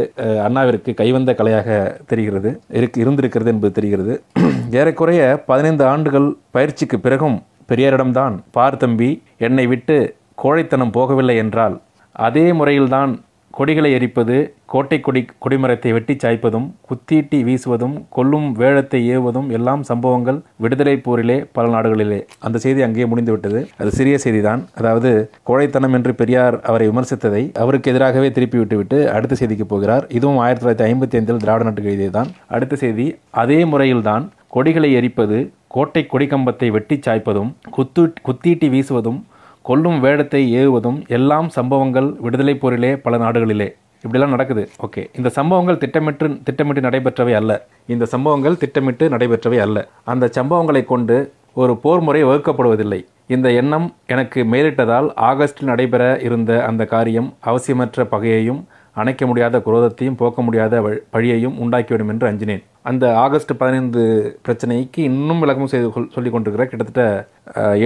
அண்ணாவிற்கு 0.46 0.92
கைவந்த 0.94 1.32
கலையாக 1.32 1.68
தெரிகிறது 2.06 2.52
இருக்கு 2.70 3.00
இருந்திருக்கிறது 3.00 3.52
என்பது 3.52 3.72
தெரிகிறது. 3.72 4.14
ஏறக்குறைய 4.80 5.22
பதினைந்து 5.46 5.84
ஆண்டுகள் 5.84 6.36
பயிற்சிக்கு 6.50 6.98
பிறகும் 7.00 7.38
பெரியாரிடம்தான் 7.72 8.34
பார் 8.50 8.76
தம்பி 8.76 9.10
என்னை 9.38 9.66
விட்டு 9.66 9.96
கோழைத்தனம் 10.42 10.92
போகவில்லை 10.92 11.36
என்றால் 11.36 11.76
அதே 12.16 12.52
முறையில்தான் 12.52 13.12
கொடிகளை 13.58 13.88
எரிப்பது 13.96 14.34
கோட்டை 14.72 14.96
கொடி 15.00 15.20
கொடிமரத்தை 15.44 15.90
வெட்டி 15.94 16.14
சாய்ப்பதும் 16.22 16.66
குத்தீட்டி 16.88 17.38
வீசுவதும் 17.48 17.96
கொல்லும் 18.16 18.46
வேழத்தை 18.60 19.00
ஏவுவதும் 19.14 19.48
எல்லாம் 19.56 19.82
சம்பவங்கள் 19.90 20.38
விடுதலை 20.64 20.94
போரிலே 21.06 21.36
பல 21.56 21.64
நாடுகளிலே. 21.74 22.20
அந்த 22.46 22.60
செய்தி 22.64 22.82
அங்கேயே 22.86 23.06
முடிந்துவிட்டது. 23.06 23.60
அது 23.80 23.90
சிறிய 23.98 24.16
செய்திதான். 24.24 24.62
அதாவது 24.80 25.12
கோழைத்தனம் 25.50 25.96
என்று 25.98 26.14
பெரியார் 26.20 26.58
அவரை 26.70 26.86
விமர்சித்ததை 26.90 27.42
அவருக்கு 27.62 27.90
எதிராகவே 27.94 28.30
திருப்பி 28.38 28.58
விட்டுவிட்டு 28.58 29.00
அடுத்த 29.16 29.38
செய்திக்கு 29.40 29.68
போகிறார். 29.74 30.06
இதுவும் 30.18 30.40
ஆயிரத்தி 30.44 30.64
தொள்ளாயிரத்தி 30.64 30.88
ஐம்பத்தி 30.90 31.18
ஐந்தில் 31.20 31.44
திராவிட 31.44 31.66
நாட்டுக்கு 31.68 31.92
எழுதியதுதான். 31.92 32.32
அடுத்த 32.56 32.76
செய்தி 32.84 33.08
அதே 33.44 33.60
முறையில்தான் 33.64 34.26
கொடிகளை 34.56 34.90
எரிப்பது 34.98 35.38
கோட்டை 35.74 36.02
கொடிக்கம்பத்தை 36.12 36.68
வெட்டி 36.74 36.96
சாய்ப்பதும் 37.06 37.50
குத்து 37.76 38.02
குத்தீட்டி 38.26 38.68
வீசுவதும் 38.74 39.18
கொல்லும் 39.68 40.00
வேடத்தை 40.00 40.42
ஏவுவதும் 40.56 41.08
எல்லாம் 41.08 41.48
சம்பவங்கள் 41.48 42.08
விடுதலை 42.18 42.54
போரிலே 42.56 42.96
பல 42.96 43.18
நாடுகளிலே. 43.18 43.68
இப்படிலாம் 44.06 44.34
நடக்குது. 44.34 44.68
ஓகே. 44.86 45.02
இந்த 45.16 45.28
சம்பவங்கள் 45.28 45.78
திட்டமிட்டு 45.78 46.26
திட்டமிட்டு 46.44 46.88
நடைபெற்றவை 46.88 47.32
அல்ல. 47.32 47.66
இந்த 47.86 48.04
சம்பவங்கள் 48.04 48.56
திட்டமிட்டு 48.56 49.08
நடைபெற்றவை 49.08 49.58
அல்ல. 49.58 49.88
அந்த 50.04 50.30
சம்பவங்களை 50.38 50.84
கொண்டு 50.84 51.32
ஒரு 51.54 51.76
போர் 51.76 52.00
முறை 52.00 52.24
வகுக்கப்படுவதில்லை. 52.24 53.00
இந்த 53.26 53.50
எண்ணம் 53.52 53.94
எனக்கு 54.06 54.44
மேலிட்டதால் 54.44 55.08
ஆகஸ்டில் 55.20 55.70
நடைபெற 55.70 56.18
இருந்த 56.22 56.64
அந்த 56.64 56.84
காரியம் 56.84 57.34
அவசியமற்ற 57.46 58.04
பகையையும் 58.04 58.62
அணைக்க 59.02 59.22
முடியாத 59.30 59.56
குரோதத்தையும் 59.66 60.18
போக்க 60.20 60.42
முடியாத 60.46 60.80
பழியையும் 61.14 61.58
உண்டாக்கிவிடும் 61.64 62.12
என்று 62.12 62.28
அஞ்சினேன். 62.30 62.62
அந்த 62.90 63.04
ஆகஸ்ட் 63.24 63.52
பதினைந்து 63.62 64.02
பிரச்சனைக்கு 64.46 65.00
இன்னும் 65.10 65.42
விளக்கம் 65.44 65.70
செய்து 65.72 65.88
சொல்லிக் 66.14 66.34
கொண்டிருக்கிற 66.34 66.66
கிட்டத்தட்ட 66.70 67.04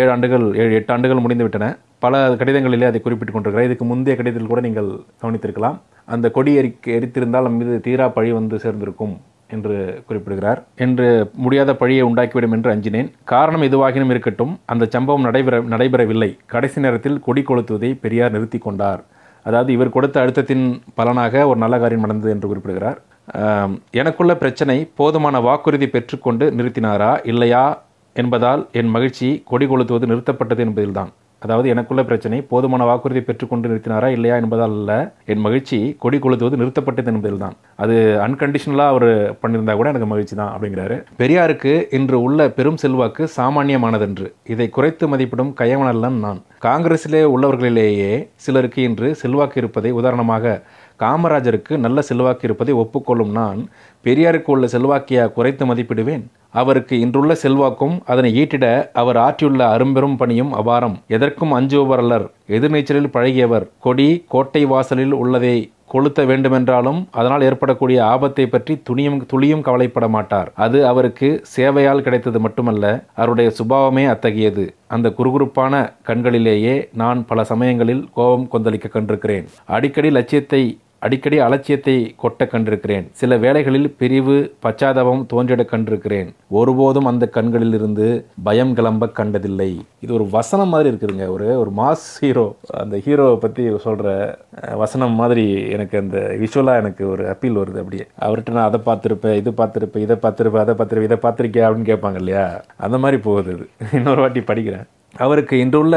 ஏழு 0.00 0.11
ஆண்டுகள் 0.14 0.47
ஏழு 0.62 0.73
எட்டு 0.78 0.95
ஆண்டுகள் 0.95 1.25
முடிந்து 1.25 1.47
விட்டன. 1.47 1.69
பல 2.04 2.21
கடிதங்களிலே 2.40 2.87
அதை 2.90 3.00
குறிப்பிட்டு 3.02 3.35
கொண்டிருக்கிறார் 3.35 3.69
இதுக்கு 3.69 3.87
முந்தைய 3.90 4.16
கடிதத்தில் 4.19 4.52
கூட 4.52 4.62
நீங்கள் 4.69 4.90
கவனித்திருக்கலாம். 5.23 5.76
அந்த 6.14 6.26
கொடி 6.37 6.52
எரி 6.61 6.71
எரித்திருந்தால் 6.97 7.47
நம் 7.49 7.61
மீது 7.61 7.76
தீரா 7.87 8.07
பழி 8.16 8.33
வந்து 8.38 8.57
சேர்ந்திருக்கும் 8.64 9.14
என்று 9.54 9.76
குறிப்பிடுகிறார். 10.09 10.61
என்று 10.85 11.07
முடியாத 11.45 11.71
பழியை 11.81 12.04
உண்டாக்கிவிடும் 12.09 12.54
என்று 12.57 12.71
அஞ்சினேன். 12.75 13.09
காரணம் 13.33 13.66
எதுவாகினும் 13.69 14.12
இருக்கட்டும் 14.14 14.52
அந்த 14.73 14.85
சம்பவம் 14.95 15.26
நடைபெற 15.28 15.57
நடைபெறவில்லை. 15.75 16.31
கடைசி 16.54 16.85
நேரத்தில் 16.87 17.19
கொடி 17.26 17.42
கொளுத்துவதை 17.49 17.90
பெரியார் 18.04 18.35
நிறுத்தி 18.37 18.61
கொண்டார். 18.66 19.02
அதாவது 19.47 19.71
இவர் 19.73 19.95
கொடுத்த 19.97 20.17
அழுத்தத்தின் 20.23 20.67
பலனாக 20.95 21.47
ஒரு 21.47 21.59
நல்ல 21.59 21.75
காரியம் 21.79 22.05
நடந்தது 22.07 22.33
என்று 22.35 22.51
குறிப்பிடுகிறார். 22.51 22.99
எனக்குள்ள 24.01 24.33
பிரச்சனை 24.37 24.77
போதுமான 25.01 25.41
வாக்குறுதி 25.41 25.89
பெற்றுக்கொண்டு 25.89 26.47
நிறுத்தினாரா 26.59 27.13
இல்லையா 27.33 27.65
என்பதால் 28.17 28.63
என் 28.81 28.91
மகிழ்ச்சி 28.95 29.29
கொடி 29.51 29.67
கொளுத்துவது 29.67 30.11
நிறுத்தப்பட்டது 30.13 30.63
என்பதில்தான். 30.67 31.11
அதாவது 31.45 31.67
எனக்குள்ள 31.75 32.03
பிரச்சனை 32.09 32.39
போதுமான 32.53 32.87
வாக்குறுதி 32.91 33.23
பெற்றுக்கொண்டு 33.29 33.71
நிறுத்தினாரா 33.71 34.09
இல்லையா 34.17 34.37
என்பதால் 34.43 34.77
அல்ல 34.79 34.93
என் 35.33 35.45
மகிழ்ச்சி 35.47 35.79
கொடி 36.05 36.19
கொளுத்துவது 36.25 36.61
நிறுத்தப்பட்டது 36.61 37.11
என்பதில் 37.13 37.43
தான் 37.45 37.57
அது 37.83 37.97
அன்கண்டிஷனலாக 38.27 38.93
அவர் 38.95 39.09
பண்ணியிருந்தா 39.43 39.75
கூட 39.79 39.89
எனக்கு 39.93 40.11
மகிழ்ச்சி 40.13 40.35
தான் 40.41 40.53
அப்படிங்கிறாரு. 40.55 40.97
பெரியாருக்கு 41.23 41.73
இன்று 41.99 42.19
உள்ள 42.27 42.49
பெரும் 42.59 42.81
செல்வாக்கு 42.83 43.23
சாமானியமானதென்று. 43.39 44.29
இதை 44.55 44.69
குறைத்து 44.77 45.07
மதிப்பிடும் 45.13 45.53
கையவனல்லன் 45.61 46.19
நான். 46.27 46.41
காங்கிரஸிலே 46.67 47.23
உள்ளவர்களிலேயே 47.35 48.13
சிலருக்கு 48.45 48.81
இன்று 48.89 49.09
செல்வாக்கு 49.23 49.59
இருப்பதை 49.63 49.91
உதாரணமாக 50.01 50.61
காமராஜருக்கு 51.03 51.75
நல்ல 51.85 52.03
செல்வாக்கு 52.09 52.47
இருப்பதை 52.49 52.75
ஒப்புக்கொள்ளும் 52.83 53.33
நான் 53.39 53.61
பெரியாருக்கு 54.07 54.51
உள்ள 54.55 54.67
செல்வாக்கியா 54.75 55.25
குறைத்து 55.37 55.65
மதிப்பிடுவேன்? 55.71 56.25
அவருக்கு 56.61 56.94
இன்றுள்ள 57.04 57.32
செல்வாக்கும் 57.42 57.97
அதனை 58.12 58.30
ஈட்டிட 58.42 58.66
அவர் 59.02 59.18
ஆற்றியுள்ள 59.26 59.62
அரும்பெரும் 59.75 60.16
பணியும் 60.23 60.54
அபாரம். 60.62 60.97
எதற்கும் 61.16 61.54
அஞ்சுபவரலர் 61.59 62.26
எதிர்நீச்சலில் 62.56 63.14
பழகியவர். 63.16 63.68
கொடி 63.87 64.09
கோட்டை 64.35 64.64
வாசலில் 64.73 65.14
உள்ளதை 65.23 65.56
கொளுத்த 65.92 66.21
வேண்டுமென்றாலும் 66.28 67.00
அதனால் 67.18 67.44
ஏற்படக்கூடிய 67.47 67.99
ஆபத்தை 68.12 68.44
பற்றி 68.52 68.75
துணியும் 68.88 69.18
துளியும் 69.30 69.64
கவலைப்பட 69.66 70.06
மாட்டார். 70.14 70.49
அது 70.64 70.78
அவருக்கு 70.90 71.28
சேவையால் 71.54 72.04
கிடைத்தது 72.06 72.38
மட்டுமல்ல 72.40 72.85
அவருடைய 73.21 73.49
சுபாவமே 73.59 74.04
அத்தகையது. 74.12 74.64
அந்த 74.94 75.09
குறுகுறுப்பான 75.18 75.82
கண்களிலேயே 76.09 76.76
நான் 77.02 77.21
பல 77.26 77.44
சமயங்களில் 77.52 78.02
கோபம் 78.18 78.49
கொந்தளிக்க 78.52 78.88
கண்டிருக்கிறேன். 78.94 79.47
அடிக்கடி 79.76 80.11
லட்சியத்தை 80.18 80.62
அடிக்கடி 81.02 81.38
அலட்சியத்தை 81.38 81.94
கொட்ட 82.23 82.42
கண்டிருக்கிறேன். 82.44 83.06
சில 83.12 83.37
வேளைகளில் 83.37 83.88
பிரிவு 83.99 84.37
பச்சாதாபம் 84.62 85.23
தோன்றிட 85.32 85.62
கண்டிருக்கிறேன். 85.73 86.28
ஒருபோதும் 86.49 87.04
அந்த 87.04 87.25
கண்களிலிருந்து 87.28 88.06
பயம் 88.44 88.75
கிளம்ப 88.75 89.09
கண்டதில்லை. 89.09 89.71
இது 90.00 90.14
ஒரு 90.14 90.26
வசனம் 90.30 90.68
மாதிரி 90.68 90.88
இருக்குதுங்க. 90.90 91.26
ஒரு 91.28 91.47
ஒரு 91.59 91.71
மாஸ் 91.76 92.06
ஹீரோ 92.21 92.47
அந்த 92.82 92.97
ஹீரோவை 92.97 93.37
பற்றி 93.37 93.64
சொல்கிற 93.78 94.09
வசனம் 94.75 95.12
மாதிரி 95.12 95.47
எனக்கு 95.68 95.99
அந்த 95.99 96.18
விஷுவலாக 96.42 96.82
எனக்கு 96.85 97.09
ஒரு 97.09 97.28
அப்பீல் 97.28 97.59
வருது 97.59 97.80
அப்படியே. 97.82 98.06
அவர்கிட்ட 98.21 98.50
நான் 98.50 98.71
அதை 98.71 98.80
பார்த்துருப்பேன் 98.87 99.37
இது 99.37 99.50
பார்த்துருப்பேன் 99.50 100.04
இதை 100.06 100.16
பார்த்துருப்பேன் 100.23 100.64
அதை 100.64 100.75
பார்த்துருப்பேன் 100.75 101.09
இதை 101.11 101.18
பார்த்துருக்கியா 101.23 101.66
அப்படின்னு 101.68 101.90
கேட்பாங்க 101.92 102.14
இல்லையா? 102.14 102.47
அந்த 102.76 102.99
மாதிரி 102.99 103.23
போகுது 103.23 103.52
இது. 103.52 103.68
இன்னொரு 103.99 104.21
வாட்டி 104.21 104.40
படிக்கிறேன். 104.40 104.87
அவருக்கு 105.16 105.54
இன்றுள்ள 105.59 105.97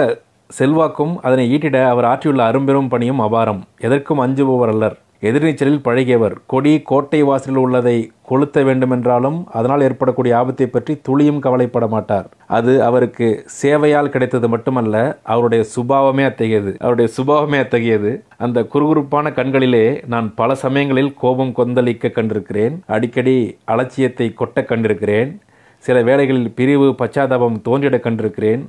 செல்வாக்கும் 0.50 1.14
அதனை 1.22 1.44
ஈட்டிட 1.56 1.78
அவர் 1.86 2.06
ஆற்றியுள்ள 2.06 2.44
அரும்பெரும் 2.46 2.88
பணியும் 2.88 3.20
அபாரம். 3.20 3.62
எதற்கும் 3.80 4.20
அஞ்சுபவர் 4.20 4.72
அல்லர். 4.74 4.98
எதிர்நீச்சலில் 5.22 5.84
பழகியவர். 5.84 6.34
கொடி 6.46 6.82
கோட்டை 6.82 7.24
வாசலில் 7.24 7.60
உள்ளதை 7.62 8.12
கொளுத்த 8.30 8.64
வேண்டுமென்றாலும் 8.64 9.48
அதனால் 9.52 9.82
ஏற்படக்கூடிய 9.82 10.38
ஆபத்தை 10.38 10.68
பற்றி 10.68 10.94
துளியும் 11.02 11.40
கவலைப்பட 11.40 11.88
மாட்டார். 11.88 12.28
அது 12.48 12.84
அவருக்கு 12.84 13.28
சேவையால் 13.46 14.10
கிடைத்தது 14.10 14.50
மட்டுமல்ல 14.50 15.20
அவருடைய 15.24 15.66
சுபாவமே 15.75 16.25
அத்தகையது. 16.25 16.75
அவருடைய 16.80 17.12
சுபாவமே 17.18 17.60
அத்தகையது. 17.60 18.24
அந்த 18.38 18.68
குறுகுறுப்பான 18.74 19.34
கண்களிலே 19.34 20.04
நான் 20.08 20.34
பல 20.36 20.56
சமயங்களில் 20.56 21.14
கோபம் 21.14 21.54
கொந்தளிக்க 21.58 22.12
கண்டிருக்கிறேன். 22.12 22.80
அடிக்கடி 22.86 23.58
அலட்சியத்தை 23.66 24.34
கொட்ட 24.40 24.62
கண்டிருக்கிறேன். 24.62 25.32
சில 25.78 26.02
வேளைகளில் 26.04 26.54
பிரிவு 26.54 26.96
பச்சாதாபம் 27.00 27.62
தோன்றிட 27.66 28.00
கண்டிருக்கிறேன். 28.00 28.66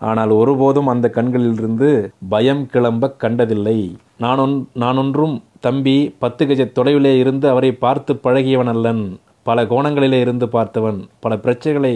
ஆனால் 0.00 0.32
ஒருபோதும் 0.40 0.90
அந்த 0.92 1.06
கண்களிலிருந்து 1.16 1.88
பயம் 2.34 2.64
கிளம்ப 2.74 3.10
கண்டதில்லை. 3.22 3.78
நான் 4.24 4.40
ஒன் 4.44 4.54
நான் 4.82 5.00
ஒன்றும் 5.02 5.34
தம்பி 5.66 5.96
பத்து 6.22 6.42
கஜ 6.48 6.64
தொலைவிலே 6.78 7.12
இருந்து 7.22 7.46
அவரை 7.52 7.70
பார்த்து 7.84 8.14
பழகியவன் 8.26 8.72
அல்லன். 8.74 9.02
பல 9.48 9.64
கோணங்களிலே 9.72 10.18
இருந்து 10.24 10.46
பார்த்தவன். 10.56 11.00
பல 11.24 11.34
பிரச்சனைகளை 11.44 11.94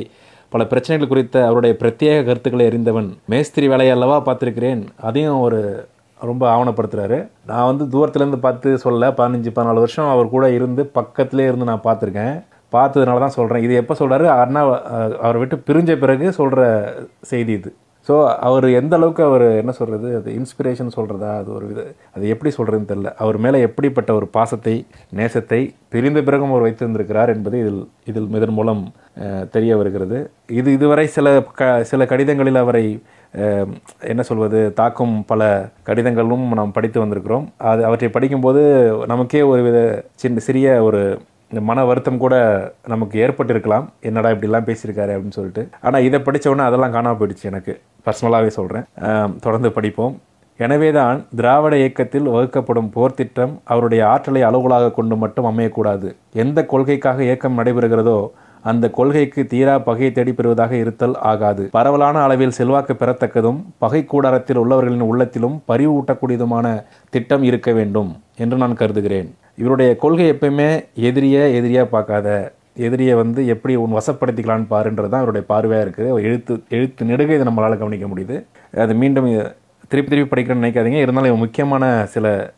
பல 0.52 0.62
பிரச்சனைகள் 0.70 1.10
குறித்த 1.10 1.36
அவருடைய 1.48 1.74
பிரத்யேக 1.82 2.24
கருத்துக்களை 2.24 2.64
அறிந்தவன். 2.70 3.08
மேஸ்திரி 3.32 3.66
வேலையை 3.72 3.92
அல்லவா 3.94 4.16
பார்த்துருக்கிறேன்? 4.26 4.82
அதையும் 5.08 5.42
ஒரு 5.46 5.60
ரொம்ப 6.20 6.42
ஆவணப்படுத்துறாரு. 6.54 7.18
நான் 7.50 7.68
வந்து 7.70 7.84
தூரத்துலேருந்து 7.94 8.40
பார்த்து 8.46 8.70
சொல்ல 8.84 9.10
பதினஞ்சு 9.20 9.50
பதினாலு 9.56 9.84
வருஷம் 9.84 10.10
அவர் 10.14 10.32
கூட 10.34 10.46
இருந்து 10.58 10.82
பக்கத்திலே 10.98 11.46
இருந்து 11.50 11.68
நான் 11.70 11.86
பார்த்துருக்கேன். 11.86 12.34
பார்த்ததுனால 12.76 13.22
தான் 13.24 13.36
சொல்கிறேன் 13.38 13.64
இது 13.66 13.74
எப்போ 13.80 13.94
சொல்கிறாரு 14.00 14.26
அண்ணா 14.42 14.60
அவரை 15.24 15.38
விட்டு 15.40 15.56
பிரிஞ்ச 15.68 15.96
பிறகு 16.04 16.26
சொல்கிற 16.40 16.60
செய்தி 17.30 17.52
இது. 17.60 17.70
ஸோ 18.08 18.14
அவர் 18.46 18.66
எந்த 18.78 18.92
அளவுக்கு 18.98 19.22
அவர் 19.28 19.44
என்ன 19.62 19.72
சொல்கிறது 19.78 20.08
அது 20.18 20.30
இன்ஸ்பிரேஷன் 20.38 20.94
சொல்கிறதா 20.96 21.30
அது 21.40 21.50
ஒரு 21.56 21.66
வித 21.70 21.80
அது 22.14 22.32
எப்படி 22.34 22.50
சொல்கிறதுன்னு 22.56 22.90
தெரில 22.92 23.10
அவர் 23.22 23.36
மேலே 23.44 23.58
எப்படிப்பட்ட 23.68 24.10
ஒரு 24.18 24.26
பாசத்தை 24.36 24.74
நேசத்தை 25.18 25.60
பிரிந்த 25.94 26.20
பிறகும் 26.28 26.52
அவர் 26.52 26.66
வைத்திருந்திருக்கிறார் 26.66 27.32
என்பது 27.36 27.56
இதில் 27.64 27.82
இதில் 28.10 28.28
இதன் 28.40 28.56
மூலம் 28.58 28.82
தெரிய 29.54 29.72
வருகிறது. 29.80 30.18
இது 30.60 30.68
இதுவரை 30.76 31.06
சில 31.16 31.26
க 31.60 31.70
சில 31.90 32.04
கடிதங்களில் 32.12 32.62
அவரை 32.64 32.84
என்ன 34.12 34.22
சொல்வது? 34.30 34.60
தாக்கும் 34.80 35.14
பல 35.32 35.42
கடிதங்களும் 35.88 36.46
நாம் 36.58 36.76
படித்து 36.78 36.98
வந்திருக்கிறோம். 37.02 37.46
அது 37.72 37.82
அவற்றை 37.88 38.10
படிக்கும்போது 38.16 38.62
நமக்கே 39.12 39.42
ஒரு 39.52 39.62
வித 39.68 39.78
சின்ன 40.24 40.42
சிறிய 40.48 40.66
ஒரு 40.88 41.02
இந்த 41.52 41.62
மன 41.68 41.80
வருத்தம் 41.88 42.20
கூட 42.24 42.34
நமக்கு 42.92 43.16
ஏற்பட்டிருக்கலாம். 43.24 43.86
என்னடா 44.08 44.28
இப்படிலாம் 44.34 44.68
பேசியிருக்காரு 44.68 45.14
அப்படின்னு 45.14 45.38
சொல்லிட்டு. 45.38 45.62
ஆனால் 45.86 46.06
இதை 46.08 46.18
படித்தவொடனே 46.26 46.68
அதெல்லாம் 46.68 46.94
காணாம 46.94 47.18
போயிடுச்சு 47.20 47.50
எனக்கு. 47.50 47.74
பர்சனலாகவே 48.06 48.52
சொல்கிறேன் 48.58 48.86
தொடர்ந்து 49.46 49.70
படிப்போம். 49.78 50.14
எனவேதான் 50.60 51.18
திராவிட 51.38 51.74
இயக்கத்தில் 51.82 52.30
வகுக்கப்படும் 52.34 52.90
போர் 52.94 53.18
திட்டம் 53.18 53.52
அவருடைய 53.72 54.02
ஆற்றலை 54.12 54.42
அளவுகளாக 54.48 54.94
கொண்டு 54.98 55.14
மட்டும் 55.22 55.48
அமையக்கூடாது. 55.50 56.08
எந்த 56.42 56.58
கொள்கைக்காக 56.72 57.24
இயக்கம் 57.28 57.58
நடைபெறுகிறதோ 57.58 58.18
அந்த 58.70 58.86
கொள்கைக்கு 58.96 59.42
தீரா 59.52 59.74
பகையை 59.86 60.10
தேடி 60.16 60.32
பெறுவதாக 60.38 60.72
இருத்தல் 60.82 61.14
ஆகாது. 61.30 61.62
பரவலான 61.76 62.16
அளவில் 62.26 62.56
செல்வாக்கு 62.58 62.94
பெறத்தக்கதும் 63.00 63.58
பகை 63.82 64.00
கூடாரத்தில் 64.12 64.60
உள்ளவர்களின் 64.62 65.08
உள்ளத்திலும் 65.10 65.56
பரிவு 65.70 65.92
ஊட்டக்கூடியதுமான 65.98 66.66
திட்டம் 67.14 67.46
இருக்க 67.50 67.72
வேண்டும் 67.78 68.10
என்று 68.44 68.58
நான் 68.62 68.80
கருதுகிறேன். 68.82 69.30
இவருடைய 69.62 69.90
கொள்கை 70.02 70.26
எப்பயுமே 70.34 70.70
எதிரியை 71.08 71.42
எதிரியாக 71.60 71.92
பார்க்காத 71.94 72.28
எதிரியை 72.76 73.14
வந்து 73.14 73.46
எப்படி 73.46 73.74
உன் 73.74 73.92
வசப்படுத்திக்கலான்னு 73.92 74.66
பாருன்றது 74.70 75.08
தான் 75.08 75.22
அவருடைய 75.22 75.46
பார்வையாக 75.48 75.86
இருக்குது. 75.86 76.22
எழுத்து 76.22 76.62
எழுத்து 76.68 77.04
நெடுக 77.04 77.34
இதை 77.34 77.40
நம்மளால் 77.40 77.78
கவனிக்க 77.78 78.06
முடியுது. 78.06 78.44
அது 78.76 78.94
மீண்டும் 78.94 79.42
திருப்பி 79.88 80.16
திருப்பி 80.16 80.42
படிக்கணும்னு 80.42 80.70
நினைக்காதீங்க. 80.70 81.00
இருந்தாலும் 81.00 81.38
முக்கியமான 81.38 82.04
சில 82.06 82.52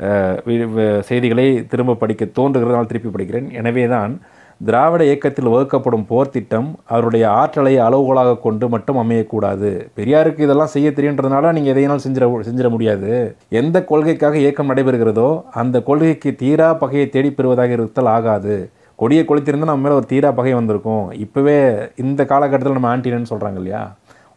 வி- 0.00 1.00
செய்திகளை 1.00 1.66
திரும்ப 1.66 1.94
படிக்க 1.94 2.24
தோன்றுகிறதால் 2.24 2.86
திருப்பி 2.86 3.08
படிக்கிறேன். 3.08 3.52
எனவே 3.52 3.86
தான் 3.86 4.20
திராவிட 4.64 5.04
இயக்கத்தில் 5.04 5.48
வகுக்கப்படும் 5.48 6.06
போர் 6.06 6.30
திட்டம் 6.30 6.78
அவருடைய 6.84 7.28
ஆற்றலை 7.30 7.78
அளவுகோலாக 7.78 8.40
கொண்டு 8.40 8.68
மட்டும் 8.68 8.96
அமையக்கூடாது. 8.96 9.88
பெரியாருக்கு 9.96 10.40
இதெல்லாம் 10.40 10.66
செய்ய 10.66 10.90
தெரியுன்றதுனால 10.90 11.52
நீங்கள் 11.52 11.74
எதையினாலும் 11.74 12.06
செஞ்சிட 12.08 12.40
செஞ்சிட 12.40 12.68
முடியாது. 12.68 13.36
எந்த 13.48 13.84
கொள்கைக்காக 13.84 14.38
இயக்கம் 14.38 14.70
நடைபெறுகிறதோ 14.70 15.42
அந்த 15.52 15.80
கொள்கைக்கு 15.80 16.34
தீரா 16.34 16.74
பகையை 16.74 17.08
தேடி 17.08 17.30
பெறுவதாக 17.30 17.72
இருத்தல் 17.72 18.06
ஆகாது. 18.06 18.70
கொடியை 19.00 19.22
கொளுத்திருந்தால் 19.28 19.70
நம்ம 19.70 19.84
மேலே 19.84 19.94
ஒரு 19.94 20.06
தீரா 20.12 20.28
பகை 20.38 20.52
வந்திருக்கும். 20.54 21.04
இப்போவே 21.24 21.56
இந்த 22.04 22.20
காலகட்டத்தில் 22.30 22.78
நம்ம 22.78 22.90
ஆன்டினன்னு 22.96 23.30
சொல்கிறாங்க 23.32 23.58
இல்லையா? 23.62 23.82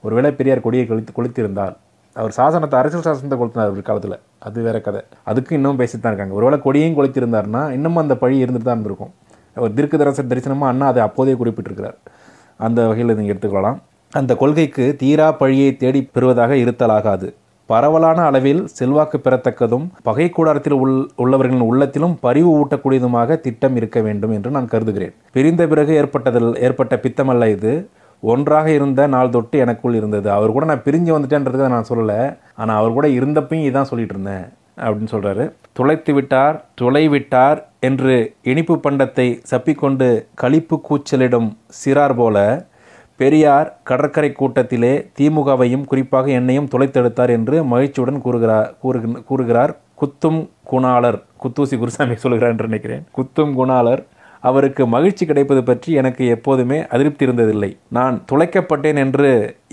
ஒருவேளை 0.06 0.32
பெரியார் 0.32 0.66
கொடியை 0.66 0.86
கொளுத்து 0.88 1.12
கொளுத்திருந்தால் 1.18 1.76
அவர் 2.16 2.34
சாசனத்தை 2.38 2.78
அரசியல் 2.80 3.06
சாசனத்தை 3.08 3.38
கொளுத்தினார் 3.42 3.72
ஒரு 3.76 3.82
காலத்தில். 3.90 4.16
அது 4.48 4.62
வேற 4.62 4.78
கதை. 4.88 5.02
அதுக்கு 5.24 5.56
இன்னும் 5.56 5.80
பேசிட்டு 5.80 6.04
தான் 6.04 6.14
இருக்காங்க. 6.14 6.36
ஒருவேளை 6.40 6.58
கொடியையும் 6.66 6.98
கொளுத்திருந்தார்னா 7.00 7.62
இன்னமும் 7.78 8.02
அந்த 8.04 8.16
பழி 8.24 8.44
இருந்துட்டு 8.44 8.68
தான் 8.70 8.78
இருந்திருக்கும். 8.78 9.14
அவர் 9.56 9.76
திருக்கு 9.78 10.00
தரச 10.02 10.24
தரிசனமாக 10.32 10.72
அண்ணா 10.74 10.88
அதை 10.88 11.02
அப்போதே 11.08 11.34
குறிப்பிட்டிருக்கிறார். 11.34 11.98
அந்த 12.58 12.88
வகையில் 12.88 13.16
நீங்கள் 13.16 13.36
எடுத்துக்கொள்ளலாம். 13.36 13.80
அந்த 14.14 14.36
கொள்கைக்கு 14.36 14.96
தீரா 15.02 15.28
பழியை 15.42 15.78
தேடி 15.84 16.02
பெறுவதாக 16.16 16.54
இருத்தலாகாது. 16.66 17.28
பரவலான 17.70 18.20
அளவில் 18.30 18.62
செல்வாக்கு 18.78 19.18
பெறத்தக்கதும் 19.26 19.86
பகை 20.08 20.28
கூடாரத்தில் 20.30 20.78
உள் 20.84 20.96
உள்ளவர்களின் 21.24 21.68
உள்ளத்திலும் 21.70 22.16
பரிவு 22.26 22.52
ஊட்டக்கூடியதுமாக 22.60 23.40
திட்டம் 23.46 23.76
இருக்க 23.80 24.00
வேண்டும் 24.08 24.34
என்று 24.38 24.50
நான் 24.56 24.72
கருதுகிறேன். 24.74 25.16
பிரிந்த 25.36 25.66
பிறகு 25.72 25.94
ஏற்பட்டதில் 26.02 26.52
ஏற்பட்ட 26.68 26.96
பித்தமல்ல 27.06 27.50
இது. 27.56 27.74
ஒன்றாக 28.24 28.68
இருந்த 28.78 29.02
நாள் 29.16 29.34
தொட்டு 29.36 29.58
எனக்குள் 29.66 29.98
இருந்தது. 30.00 30.28
அவர் 30.38 30.56
கூட 30.56 30.66
நான் 30.72 30.86
பிரிஞ்சு 30.88 31.12
வந்துட்டேன்றதை 31.16 31.68
நான் 31.76 31.90
சொல்லலை. 31.92 32.22
ஆனால் 32.62 32.80
அவர் 32.80 32.98
கூட 32.98 33.08
இருந்தப்பையும் 33.20 33.68
இதான் 33.70 33.90
சொல்லிட்டு 33.92 34.16
இருந்தேன் 34.16 34.48
அப்படின்னு 34.84 35.14
சொல்கிறாரு 35.14 35.44
துளைத்து 35.78 36.12
விட்டார் 36.18 36.56
துளை 36.82 37.04
விட்டார் 37.14 37.60
என்று 37.88 38.16
இனிப்பு 38.52 38.76
பண்டத்தை 38.86 39.28
சப்பிக்கொண்டு 39.52 40.08
களிப்பு 40.42 40.76
கூச்சலிடும் 40.88 41.50
சிறார் 41.80 42.16
போல 42.20 42.38
பெரியார் 43.22 43.70
கடற்கரை 43.90 44.30
கூட்டத்திலே 44.40 44.94
திமுகவையும் 45.18 45.88
குறிப்பாக 45.92 46.30
என்னையும் 46.40 46.70
துளைத்தெடுத்தார் 46.74 47.32
என்று 47.38 47.56
மகிழ்ச்சியுடன் 47.72 48.22
கூறுகிறார் 48.26 48.70
கூறுகின் 48.84 49.18
கூறுகிறார் 49.30 49.74
குத்தும் 50.02 50.40
குணாளர். 50.72 51.18
குத்தூசி 51.44 51.76
குருசாமி 51.82 52.16
சொல்கிறார் 52.24 52.54
என்று 52.54 52.70
நினைக்கிறேன். 52.70 53.04
குத்தும் 53.18 53.54
குணாளர். 53.60 54.02
அவருக்கு 54.44 54.84
மகிழ்ச்சி 54.94 55.24
கிடைப்பது 55.30 55.62
பற்றி 55.70 55.90
எனக்கு 56.02 56.24
எப்போதுமே 56.36 56.78
அதிருப்தி 56.96 57.26
இருந்ததில்லை. 57.28 57.72
நான் 57.98 58.18
துளைக்கப்பட்டேன் 58.32 59.00
என்று 59.04 59.30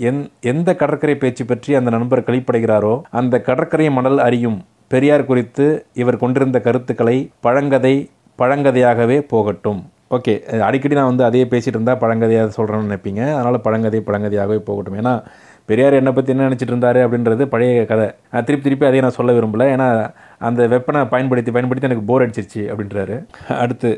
எந் 0.09 0.21
எந்த 0.51 0.69
கடற்கரை 0.81 1.15
பேச்சு 1.21 1.45
பற்றி 1.45 1.75
அந்த 1.79 1.89
நண்பர் 1.95 2.27
கழிப்படைகிறாரோ 2.29 2.95
அந்த 3.21 3.41
கடற்கரை 3.49 3.87
மணல் 3.97 4.19
அறியும் 4.27 4.59
பெரியார் 4.93 5.29
குறித்து 5.29 5.67
இவர் 6.01 6.21
கொண்டிருந்த 6.23 6.59
கருத்துக்களை 6.67 7.17
பழங்கதை 7.45 7.95
பழங்கதையாகவே 8.39 9.19
போகட்டும். 9.33 9.81
ஓகே 10.15 10.33
அடிக்கடி 10.67 10.95
நான் 10.97 11.11
வந்து 11.11 11.27
அதையே 11.27 11.45
பேசிகிட்டு 11.51 11.77
இருந்தால் 11.77 12.01
பழங்கதையாக 12.03 12.53
சொல்கிறேன்னு 12.57 12.87
நினைப்பீங்க. 12.89 13.21
அதனால் 13.37 13.65
பழங்கதை 13.65 13.99
பழங்கதையாகவே 14.09 14.59
போகட்டும். 14.69 14.97
ஏன்னா 15.01 15.13
பெரியார் 15.69 15.97
என்னை 15.99 16.11
பற்றி 16.17 16.31
என்ன 16.33 16.45
நினச்சிட்டு 16.47 16.73
இருந்தாரு 16.73 16.99
அப்படின்றது 17.05 17.45
பழைய 17.53 17.81
கதை. 17.89 18.07
நான் 18.31 18.45
திருப்பி 18.47 18.65
திருப்பி 18.67 18.87
அதையே 18.89 19.03
நான் 19.05 19.17
சொல்ல 19.17 19.33
விரும்பல. 19.37 19.65
ஏன்னா 19.75 19.89
அந்த 20.49 20.67
வெப்பனை 20.73 21.01
பயன்படுத்தி 21.13 21.51
பயன்படுத்தி 21.55 21.89
எனக்கு 21.89 22.07
போர் 22.09 22.25
அடிச்சிருச்சு 22.25 22.63
அப்படின்றாரு. 22.71 23.17
அடுத்து 23.63 23.91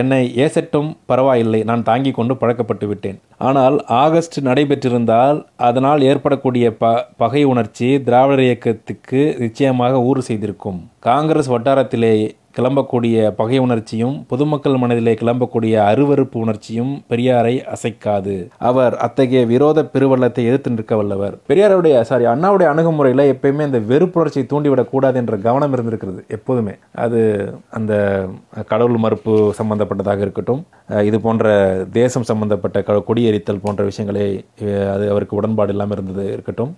என்னை 0.00 0.20
ஏசட்டும் 0.44 0.88
பரவாயில்லை. 1.10 1.58
நான் 1.70 1.86
தாங்கிக் 1.88 2.16
கொண்டு 2.18 2.34
பழக்கப்பட்டு 2.40 2.86
விட்டேன். 2.92 3.18
ஆனால் 3.48 3.76
ஆகஸ்ட் 4.02 4.38
நடைபெற்றிருந்தால் 4.48 5.38
அதனால் 5.68 6.06
ஏற்படக்கூடிய 6.10 6.68
ப 6.80 6.94
பகை 7.22 7.42
உணர்ச்சி 7.52 7.88
திராவிடர் 8.08 8.46
இயக்கத்துக்கு 8.46 9.20
நிச்சயமாக 9.44 10.00
ஊறு 10.08 10.22
செய்திருக்கும். 10.28 10.80
காங்கிரஸ் 11.08 11.52
வட்டாரத்திலே 11.54 12.14
கிளம்பக்கூடிய 12.58 13.30
பகை 13.30 13.58
உணர்ச்சியும் 13.58 14.26
பொதுமக்கள் 14.26 14.76
மனதிலே 14.76 15.14
கிளம்பக்கூடிய 15.14 15.78
அருவருப்பு 15.92 16.36
உணர்ச்சியும் 16.36 17.02
பெரியாரை 17.08 17.74
அசைக்காது. 17.74 18.48
அவர் 18.58 18.96
அத்தகைய 18.96 19.46
விரோத 19.46 19.82
பெருவள்ளத்தை 19.82 20.44
எதிர்த்து 20.46 20.70
நிற்க 20.70 20.96
வல்லவர். 20.96 21.38
பெரியாருடைய 21.48 22.00
சாரி 22.00 22.24
அண்ணாவுடைய 22.24 22.68
அணுகுமுறையில் 22.70 23.32
எப்பயுமே 23.32 23.62
அந்த 23.62 23.78
வெறுப்புணர்ச்சியை 23.78 24.46
தூண்டிவிடக் 24.46 24.90
கூடாது 24.90 25.18
என்ற 25.18 25.36
கவனம் 25.36 25.72
இருந்திருக்கிறது 25.72 26.24
எப்போதுமே. 26.28 26.72
அது 26.94 27.52
அந்த 27.70 28.24
கடவுள் 28.66 28.96
மறுப்பு 28.96 29.54
சம்பந்தப்பட்டதாக 29.58 30.18
இருக்கட்டும் 30.18 30.66
இது 31.04 31.20
போன்ற 31.20 31.84
தேசம் 31.92 32.22
சம்பந்தப்பட்ட 32.22 32.82
க- 32.82 33.02
கொடியேறித்தல் 33.08 33.60
போன்ற 33.62 33.84
விஷயங்களே 33.84 34.44
அது 34.92 35.10
அவருக்கு 35.10 35.36
உடன்பாடு 35.36 35.70
இல்லாமல் 35.70 35.98
இருந்தது 35.98 36.32
இருக்கட்டும். 36.32 36.76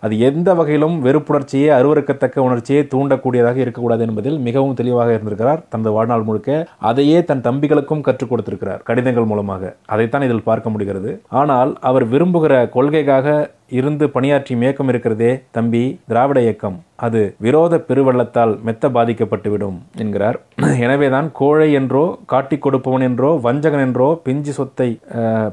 அது 0.00 0.14
எந்த 0.18 0.48
வகையிலும் 0.54 0.96
வெறுப்புணர்ச்சியை 1.06 1.68
அருவறுக்கத்தக்க 1.78 2.38
உணர்ச்சியை 2.48 2.82
தூண்டக்கூடியதாக 2.94 3.56
இருக்கக்கூடாது 3.64 4.06
என்பதில் 4.06 4.38
மிகவும் 4.38 4.74
தெளிவாக 4.74 5.10
இருந்திருக்கிறார். 5.16 5.62
தனது 5.68 5.92
வாழ்நாள் 5.96 6.26
முழுக்க 6.28 6.68
அதையே 6.90 7.24
தன் 7.24 7.44
தம்பிகளுக்கும் 7.48 8.04
கற்றுக் 8.08 8.30
கொடுத்திருக்கிறார் 8.30 8.82
கடிதங்கள் 8.82 9.30
மூலமாக. 9.32 9.74
அதைத்தான் 9.86 10.26
இதில் 10.28 10.48
பார்க்க 10.50 10.74
முடிகிறது. 10.76 11.12
ஆனால் 11.42 11.72
அவர் 11.80 12.06
விரும்புகிற 12.14 12.54
கொள்கைக்காக 12.76 13.54
இருந்து 13.78 14.04
பணியாற்றி 14.10 14.52
இயக்கம் 14.56 14.88
இருக்கிறதே 14.88 15.30
தம்பி 15.50 15.84
திராவிட 16.10 16.38
இயக்கம். 16.40 16.76
அது 17.06 17.20
விரோத 17.44 17.74
பெருவள்ளத்தால் 17.88 18.52
மெத்த 18.66 18.88
பாதிக்கப்பட்டுவிடும் 18.96 19.78
என்கிறார். 20.02 20.38
எனவேதான் 20.84 21.28
கோழை 21.40 21.68
என்றோ 21.80 22.04
காட்டி 22.32 22.56
கொடுப்பவன் 22.64 23.04
என்றோ 23.08 23.30
வஞ்சகன் 23.46 23.84
என்றோ 23.86 24.08
பிஞ்சு 24.26 24.52
சொத்தை 24.58 24.88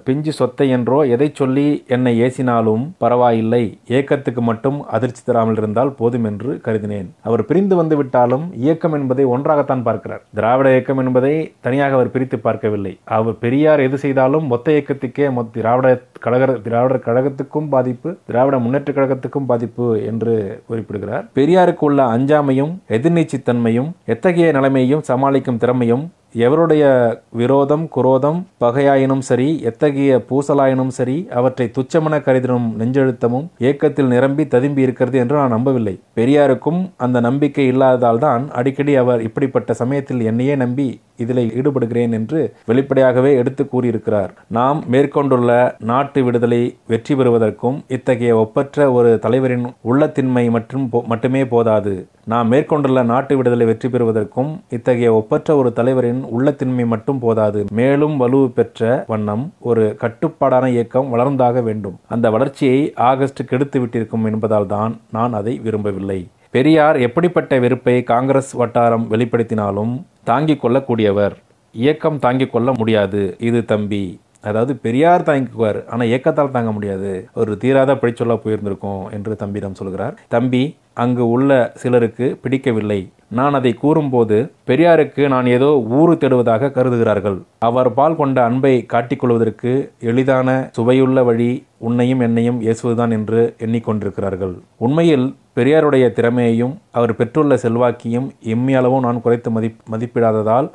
பிஞ்சு 0.07 0.33
சொத்தை 0.39 0.67
என்றோ 0.77 0.99
எதை 1.15 1.27
சொல்லி 1.41 1.65
என்னை 1.95 2.13
ஏசினாலும் 2.27 2.83
பரவாயில்லை. 3.03 3.63
இயக்கத்துக்கு 3.93 4.43
மட்டும் 4.51 4.77
அதிர்ச்சி 4.97 5.23
தராமல் 5.29 5.59
இருந்தால் 5.61 5.93
போதும் 5.99 6.27
என்று 6.31 6.53
கருதினேன். 6.67 7.09
அவர் 7.27 7.45
பிரிந்து 7.49 7.77
வந்து 7.81 7.97
விட்டாலும் 8.01 8.45
இயக்கம் 8.63 8.97
என்பதை 8.99 9.25
ஒன்றாகத்தான் 9.35 9.85
பார்க்கிறார். 9.89 10.23
திராவிட 10.39 10.69
இயக்கம் 10.75 11.01
என்பதை 11.05 11.33
தனியாக 11.67 11.97
அவர் 11.99 12.13
பிரித்து 12.15 12.39
பார்க்கவில்லை. 12.47 12.93
அவர் 13.17 13.37
பெரியார் 13.45 13.85
எது 13.87 13.99
செய்தாலும் 14.05 14.49
மொத்த 14.53 14.77
இயக்கத்துக்கே 14.77 15.27
திராவிட 15.59 15.87
கழக 16.25 16.43
திராவிடர் 16.65 17.05
கழகத்துக்கும் 17.07 17.69
பாதிப்பு 17.73 18.09
திராவிட 18.29 18.55
முன்னேற்ற 18.65 18.91
கழகத்துக்கும் 18.97 19.49
பாதிப்பு 19.51 19.85
என்று 20.09 20.33
குறிப்பிடுகிறார். 20.69 21.25
பெரியாருக்கு 21.35 21.83
உள்ள 21.83 21.99
அஞ்சாமையும் 22.05 22.73
எதிர்நீச்சித்தன்மையும் 22.89 23.89
எத்தகைய 24.05 24.51
நிலைமையையும் 24.51 25.05
சமாளிக்கும் 25.07 25.57
திறமையும் 25.57 26.03
எவருடைய 26.37 27.15
விரோதம் 27.29 27.87
குரோதம் 27.87 28.45
பகையாயினும் 28.59 29.19
சரி 29.19 29.61
எத்தகைய 29.61 30.23
பூசலாயினும் 30.29 30.87
சரி 30.87 31.27
அவற்றை 31.31 31.71
துச்சமென 31.73 32.21
கருதினும் 32.21 32.79
நெஞ்செழுத்தமும் 32.79 33.47
ஏக்கத்தில் 33.59 34.05
நிரம்பி 34.05 34.47
ததும்பி 34.47 34.81
இருக்கிறது 34.81 35.19
என்று 35.19 35.35
நான் 35.35 35.49
நம்பவில்லை. 35.49 35.99
பெரியாருக்கும் 36.15 36.91
அந்த 36.97 37.19
நம்பிக்கை 37.19 37.67
இல்லாததால் 37.67 38.19
தான் 38.19 38.51
அடிக்கடி 38.51 38.95
அவர் 38.95 39.21
இப்படிப்பட்ட 39.21 39.73
சமயத்தில் 39.73 40.21
என்னையே 40.21 40.55
நம்பி 40.55 41.01
இதில் 41.17 41.51
ஈடுபடுகிறேன் 41.51 42.11
என்று 42.11 42.53
வெளிப்படையாகவே 42.65 43.35
எடுத்து 43.35 43.67
கூறியிருக்கிறார். 43.67 44.33
நாம் 44.47 44.83
மேற்கொண்டுள்ள 44.87 45.75
நாட்டு 45.79 46.23
விடுதலை 46.23 46.77
வெற்றி 46.87 47.15
பெறுவதற்கும் 47.15 47.83
இத்தகைய 47.87 48.35
ஒப்பற்ற 48.35 48.91
ஒரு 48.91 49.19
தலைவரின் 49.19 49.65
உள்ளத்தின்மை 49.65 50.49
மற்றும் 50.49 50.89
போ- 50.91 51.03
மட்டுமே 51.03 51.45
போதாது. 51.45 52.07
நாம் 52.25 52.47
மேற்கொண்டுள்ள 52.47 53.03
நாட்டு 53.03 53.37
விடுதலை 53.37 53.65
வெற்றி 53.65 53.89
பெறுவதற்கும் 53.89 54.61
இத்தகைய 54.69 55.13
ஒப்பற்ற 55.13 55.55
ஒரு 55.55 55.73
தலைவரின் 55.73 56.23
உள்ளத்தின்மை 56.37 56.85
மட்டும் 56.85 57.19
போதாது. 57.19 57.65
மேலும் 57.71 58.17
வலு 58.17 58.51
பெற்ற 58.55 59.03
வண்ணம் 59.07 59.53
ஒரு 59.59 59.95
கட்டுப்பாடான 59.95 60.69
இயக்கம் 60.69 61.13
வளர்ந்தாக 61.13 61.63
வேண்டும். 61.63 61.99
அந்த 62.07 62.29
வளர்ச்சியை 62.29 62.93
ஆகஸ்ட் 62.95 63.47
கெடுத்து 63.47 63.85
விட்டிருக்கும் 63.85 64.25
என்பதால் 64.25 64.67
தான் 64.67 64.99
நான் 65.11 65.33
அதை 65.33 65.59
விரும்பவில்லை. 65.63 66.27
பெரியார் 66.49 66.97
எப்படிப்பட்ட 66.97 67.59
வெறுப்பை 67.59 68.03
காங்கிரஸ் 68.03 68.51
வட்டாரம் 68.51 69.11
வெளிப்படுத்தினாலும் 69.11 70.03
தாங்கிக் 70.23 70.65
கொள்ளக்கூடியவர். 70.65 71.35
இயக்கம் 71.71 72.19
தாங்கிக் 72.19 72.51
கொள்ள 72.51 72.71
முடியாது. 72.77 73.35
இது 73.39 73.65
தம்பி. 73.65 74.21
அதாவது 74.49 74.73
பெரியார் 74.85 75.27
தாங்கிக்குவார். 75.29 75.79
ஆனால் 75.87 76.11
ஏக்கத்தால் 76.15 76.55
தாங்க 76.57 76.71
முடியாது. 76.71 77.11
ஒரு 77.41 77.51
தீராத 77.57 77.93
பழிச்சொல்லா 78.01 78.37
போயிருந்திருக்கும் 78.45 79.03
என்று 79.17 79.35
தம்பியிடம் 79.43 79.79
சொல்கிறார். 79.81 80.15
தம்பி 80.35 80.63
அங்கு 81.03 81.23
உள்ள 81.35 81.51
சிலருக்கு 81.81 82.25
பிடிக்கவில்லை. 82.41 82.99
நான் 83.37 83.53
அதை 83.59 83.71
கூறும்போது 83.73 84.37
பெரியாருக்கு 84.69 85.23
நான் 85.33 85.47
ஏதோ 85.57 85.69
ஊறு 85.99 86.13
தேடுவதாக 86.13 86.71
கருதுகிறார்கள். 86.71 87.37
அவர் 87.69 87.89
பால் 87.93 88.17
கொண்ட 88.19 88.37
அன்பை 88.43 88.73
காட்டிக்கொள்வதற்கு 88.93 89.71
எளிதான 90.09 90.49
சுவையுள்ள 90.77 91.23
வழி 91.29 91.51
உன்னையும் 91.87 92.19
என்னையும் 92.19 92.59
ஏசுவதுதான் 92.71 93.15
என்று 93.19 93.41
எண்ணிக்கொண்டிருக்கிறார்கள். 93.65 94.53
உண்மையில் 94.77 95.25
பெரியாருடைய 95.57 96.05
திறமையையும் 96.17 96.73
அவர் 96.97 97.11
பெற்றுள்ள 97.19 97.55
செல்வாக்கையும் 97.63 98.27
எம்மியளவும் 98.53 99.05
நான் 99.05 99.21
குறைத்து 99.25 99.49
மதி 99.55 99.69
மதிப்பிடாததால் 99.93 100.67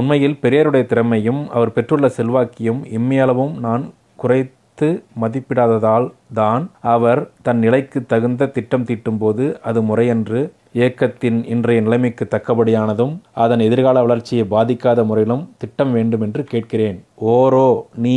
உண்மையில் 0.00 0.40
பெரியாருடைய 0.44 0.84
திறமையும் 0.92 1.40
அவர் 1.56 1.74
பெற்றுள்ள 1.76 2.08
செல்வாக்கையும் 2.18 2.80
எம்மியளவும் 2.98 3.54
நான் 3.66 3.84
குறைத்து 4.22 4.88
மதிப்பிடாததால் 5.22 6.06
தான் 6.40 6.64
அவர் 6.94 7.20
தன் 7.46 7.60
நிலைக்கு 7.64 7.98
தகுந்த 8.12 8.50
திட்டம் 8.56 8.86
தீட்டும்போது 8.90 9.46
அது 9.70 9.80
முறையன்று 9.88 10.40
இயக்கத்தின் 10.78 11.38
இன்றைய 11.52 11.80
நிலைமைக்கு 11.86 12.24
தக்கபடியானதும் 12.34 13.14
அதன் 13.44 13.64
எதிர்கால 13.66 14.02
வளர்ச்சியை 14.06 14.44
பாதிக்காத 14.54 15.04
முறையிலும் 15.08 15.44
திட்டம் 15.62 15.92
வேண்டும் 15.96 16.24
என்று 16.26 16.42
கேட்கிறேன். 16.52 16.98
ஓரோ 17.34 17.68
நீ 18.04 18.16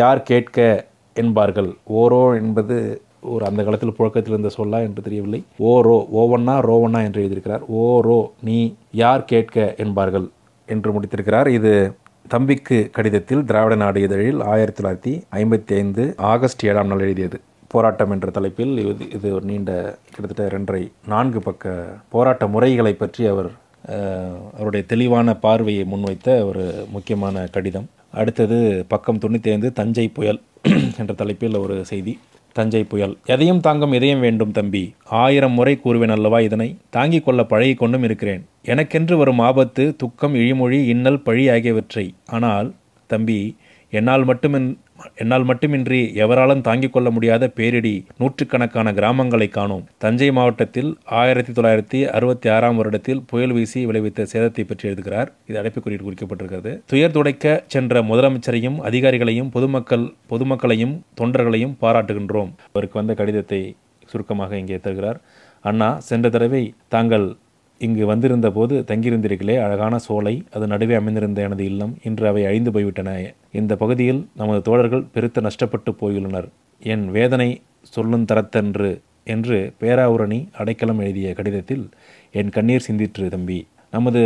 யார் 0.00 0.22
கேட்க 0.30 0.58
என்பார்கள். 1.16 1.70
ஓரோ 2.00 2.22
என்பது 2.40 2.76
ஒரு 3.32 3.44
அந்த 3.48 3.60
காலத்தில் 3.64 3.96
புழக்கத்தில் 3.98 4.34
இருந்த 4.34 4.50
சொல்லா 4.56 4.78
என்று 4.86 5.04
தெரியவில்லை. 5.06 5.40
ஓரோ 5.70 5.96
ஓவண்ணா 6.20 6.54
ரோவண்ணா 6.68 7.00
என்று 7.06 7.22
எழுதியிருக்கிறார். 7.22 7.64
ஓரோ 7.82 8.18
நீ 8.48 8.58
யார் 9.02 9.28
கேட்க 9.32 9.74
என்பார்கள் 9.84 10.26
என்று 10.68 10.90
முடித்திருக்கிறார். 10.94 11.48
இது 11.58 11.72
தம்பிக்கு 12.34 12.78
கடிதத்தில் 12.96 13.44
திராவிட 13.50 13.74
நாடு 13.82 14.00
இதழில் 14.06 14.40
ஆயிரத்தி 14.52 14.80
தொள்ளாயிரத்தி 14.80 15.12
ஐம்பத்தி 15.40 15.72
ஐந்து 15.80 16.02
ஆகஸ்ட் 16.32 16.64
ஏழாம் 16.70 16.90
நாள் 16.92 17.04
எழுதியது. 17.06 17.38
போராட்டம் 17.72 18.12
என்ற 18.14 18.28
தலைப்பில் 18.36 18.72
இது 18.82 19.04
இது 19.16 19.26
ஒரு 19.36 19.44
நீண்ட 19.50 19.72
கிட்டத்தட்ட 20.12 20.46
இரண்டரை 20.50 20.82
நான்கு 21.12 21.40
பக்க 21.48 21.74
போராட்ட 22.14 22.46
முறைகளை 22.54 22.94
பற்றி 23.02 23.24
அவர் 23.32 23.50
அவருடைய 24.56 24.82
தெளிவான 24.92 25.34
பார்வையை 25.44 25.84
முன்வைத்த 25.92 26.28
ஒரு 26.48 26.64
முக்கியமான 26.94 27.44
கடிதம். 27.54 27.86
அடுத்தது 28.20 28.58
பக்கம் 28.92 29.20
தொண்ணூற்றி 29.22 29.50
ஐந்து 29.54 29.68
தஞ்சை 29.78 30.06
புயல் 30.16 30.40
என்ற 31.00 31.12
தலைப்பில் 31.20 31.62
ஒரு 31.64 31.76
செய்தி. 31.92 32.14
தஞ்சை 32.52 32.84
புயல். 32.84 33.16
எதையும் 33.26 33.60
தாங்கும் 33.60 33.92
இதயம் 33.92 34.20
வேண்டும் 34.20 34.52
தம்பி. 34.52 34.94
ஆயிரம் 35.04 35.52
முறை 35.52 35.80
கூறுவேன் 35.84 36.10
அல்லவா 36.10 36.40
இதனை? 36.40 36.76
தாங்கிக் 36.90 37.24
கொள்ள 37.24 37.44
பழகி 37.44 37.74
கொண்டும் 37.74 38.02
இருக்கிறேன். 38.02 38.46
எனக்கென்று 38.62 39.16
வரும் 39.16 39.38
ஆபத்து 39.38 39.96
துக்கம் 39.96 40.34
இழிமொழி 40.34 40.84
இன்னல் 40.84 41.22
பழி 41.22 41.48
ஆகியவற்றை. 41.48 42.14
ஆனால் 42.26 42.74
தம்பி 43.06 43.56
என்னால் 43.90 44.26
மட்டுமின் 44.26 44.76
என்னால் 45.22 45.44
மட்டுமின்றி 45.44 46.00
எவராலும் 46.14 46.60
தாங்கிக் 46.60 46.92
கொள்ள 46.92 47.10
முடியாத 47.10 47.48
பேரிடி 47.48 47.94
நூற்றுக்கணக்கான 48.18 48.92
கிராமங்களை 48.92 49.48
காணோம். 49.48 49.84
தஞ்சை 49.98 50.30
மாவட்டத்தில் 50.30 50.90
ஆயிரத்தி 51.04 51.52
தொள்ளாயிரத்தி 51.52 52.00
அறுபத்தி 52.16 52.48
ஆறாம் 52.48 52.78
வருடத்தில் 52.80 53.22
புயல் 53.26 53.52
வீசி 53.52 53.86
விளைவித்த 53.86 54.26
சேதத்தை 54.32 54.64
பற்றி 54.64 54.88
எழுதுகிறார். 54.88 55.32
இது 55.46 55.58
அடைப்புக்குறியில் 55.62 56.06
குறிக்கப்பட்டிருக்கிறது. 56.06 56.72
துயர் 56.86 57.10
துடைக்க 57.10 57.64
சென்ற 57.66 58.02
முதலமைச்சரையும் 58.02 58.78
அதிகாரிகளையும் 58.90 59.50
பொதுமக்கள் 59.50 60.06
பொதுமக்களையும் 60.32 60.96
தொண்டர்களையும் 61.20 61.76
பாராட்டுகின்றோம். 61.80 62.50
அவருக்கு 62.72 62.98
வந்த 62.98 63.14
கடிதத்தை 63.14 63.62
சுருக்கமாக 64.10 64.58
இங்கே 64.58 64.78
தருகிறார். 64.78 65.20
அண்ணா 65.60 65.88
சென்ற 66.00 66.28
தடவை 66.28 66.74
தாங்கள் 66.88 67.36
இங்கு 67.84 68.06
வந்திருந்த 68.06 68.48
போது 68.50 68.74
தங்கியிருந்திருக்கலே 68.86 69.54
அழகான 69.64 69.98
சோலை 69.98 70.34
அது 70.52 70.66
நடுவே 70.66 70.94
அமைந்திருந்த 70.94 71.42
எனது 71.42 71.64
இல்லம் 71.64 71.92
இன்று 72.04 72.26
அவை 72.26 72.42
அழிந்து 72.44 72.70
போய்விட்டன. 72.72 73.10
இந்த 73.52 73.76
பகுதியில் 73.76 74.20
நமது 74.36 74.60
தோழர்கள் 74.62 75.04
பெருத்த 75.12 75.40
நஷ்டப்பட்டு 75.40 75.92
போயுள்ளனர். 76.00 76.48
என் 76.82 77.06
வேதனை 77.10 77.48
சொல்லுந் 77.96 78.26
தரத்தன்று 78.32 78.90
என்று 79.24 79.58
பேராவூரணி 79.80 80.38
அடைக்கலம் 80.52 80.98
எழுதிய 80.98 81.32
கடிதத்தில் 81.32 81.88
என் 82.32 82.48
கண்ணீர் 82.48 82.86
சிந்திற்று 82.88 83.28
தம்பி. 83.28 83.66
நமது 83.90 84.22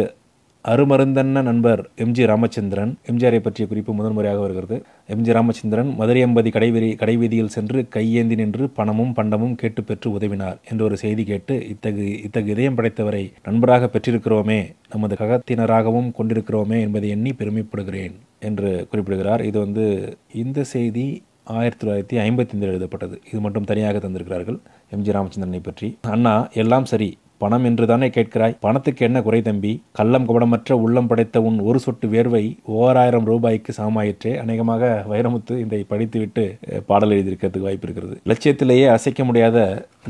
அருமருந்தன்ன 0.73 1.41
நண்பர் 1.47 1.81
எம்ஜி 2.03 2.25
ராமச்சந்திரன். 2.31 2.93
எம்ஜிஆரை 3.11 3.39
பற்றிய 3.39 3.69
குறிப்பு 3.69 3.93
முதன்முறையாக 3.95 4.41
வருகிறது. 4.41 4.77
எம்ஜி 5.15 5.33
ராமச்சந்திரன் 5.37 5.91
மதுரை 5.97 6.21
அம்பதி 6.25 6.51
கடைவீதி 6.51 6.89
கடைவீதியில் 6.95 7.51
சென்று 7.57 7.89
கையேந்தி 7.89 8.35
நின்று 8.35 8.69
பணமும் 8.69 9.13
பண்டமும் 9.17 9.55
கேட்டு 9.55 9.83
பெற்று 9.85 10.11
உதவினார் 10.19 10.57
என்ற 10.71 10.85
ஒரு 10.85 10.97
செய்தி 10.97 11.25
கேட்டு 11.25 11.69
இத்தகு 11.69 12.07
இத்தகு 12.23 12.51
இதயம் 12.51 12.79
படைத்தவரை 12.79 13.33
நண்பராக 13.43 13.91
பெற்றிருக்கிறோமே 13.93 14.59
நமது 14.89 15.17
ககத்தினராகவும் 15.21 16.11
கொண்டிருக்கிறோமே 16.19 16.81
என்பதை 16.81 17.09
எண்ணி 17.09 17.35
பெருமைப்படுகிறேன் 17.39 18.15
என்று 18.41 18.87
குறிப்பிடுகிறார். 18.91 19.45
இது 19.45 19.59
வந்து 19.59 20.17
இந்த 20.45 20.65
செய்தி 20.65 21.07
ஆயிரத்தி 21.45 21.87
தொள்ளாயிரத்தி 21.87 22.17
ஐம்பத்தி 22.27 22.55
ஐந்தில் 22.55 22.73
எழுதப்பட்டது. 22.73 23.21
இது 23.33 23.41
மட்டும் 23.41 23.65
தனியாக 23.65 23.99
தந்திருக்கிறார்கள் 23.99 24.59
எம்ஜி 24.97 25.15
ராமச்சந்திரனை 25.19 25.63
பற்றி. 25.63 25.99
அண்ணா 26.01 26.49
எல்லாம் 26.55 26.85
சரி. 26.85 27.11
பணம் 27.45 27.67
என்று 27.71 27.85
தானே 27.93 28.09
கேட்கிறாய்? 28.17 28.57
பணத்துக்கு 28.65 29.03
என்ன 29.09 29.19
குறை 29.27 29.41
தம்பி? 29.49 29.73
கள்ளம் 29.99 30.27
கபடமற்ற 30.29 30.73
உள்ளம் 30.85 31.09
படைத்த 31.11 31.43
உன் 31.49 31.59
ஒரு 31.69 31.79
சொட்டு 31.87 32.09
வேர்வை 32.15 32.45
ஓராயிரம் 32.79 33.29
ரூபாய்க்கு 33.31 33.73
சமமாயிற்றே. 33.81 34.33
அநேகமாக 34.45 34.93
வைரமுத்து 35.13 35.57
இதை 35.65 35.81
படித்துவிட்டு 35.93 36.45
பாடல் 36.91 37.15
எழுதியிருக்கிறதுக்கு 37.17 37.69
வாய்ப்பு 37.69 37.87
இருக்கிறது. 37.89 38.17
லட்சியத்திலேயே 38.33 38.87
அசைக்க 38.97 39.25
முடியாத 39.31 39.59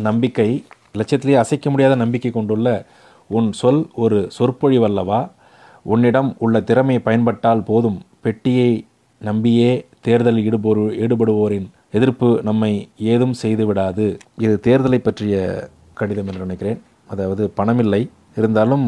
நம்பிக்கை 0.08 0.50
லட்சியத்திலேயே 1.00 1.38
அசைக்க 1.44 1.68
முடியாத 1.74 1.94
நம்பிக்கை 2.02 2.30
கொண்டுள்ள 2.34 2.68
உன் 3.36 3.48
சொல் 3.60 3.82
ஒரு 4.04 4.18
சொற்பொழிவல்லவா 4.36 5.20
உன்னிடம் 5.92 6.30
உள்ள 6.44 6.60
திறமை 6.68 6.96
பயன்பட்டால் 7.08 7.64
போதும். 7.70 7.98
பெட்டியை 8.24 8.70
நம்பியே 9.28 9.70
தேர்தலில் 10.06 10.46
ஈடுபோர் 10.48 10.80
ஈடுபடுவோரின் 11.04 11.68
எதிர்ப்பு 11.98 12.28
நம்மை 12.48 12.72
ஏதும் 13.12 13.34
செய்து 13.42 13.64
விடாது 13.68 14.06
இது 14.44 14.54
தேர்தலை 14.66 15.00
பற்றிய 15.06 15.34
கடிதம் 16.00 16.28
என்று 16.30 16.46
நினைக்கிறேன். 16.46 16.80
அதாவது 17.12 17.52
பணமில்லை. 17.60 18.04
இருந்தாலும் 18.38 18.86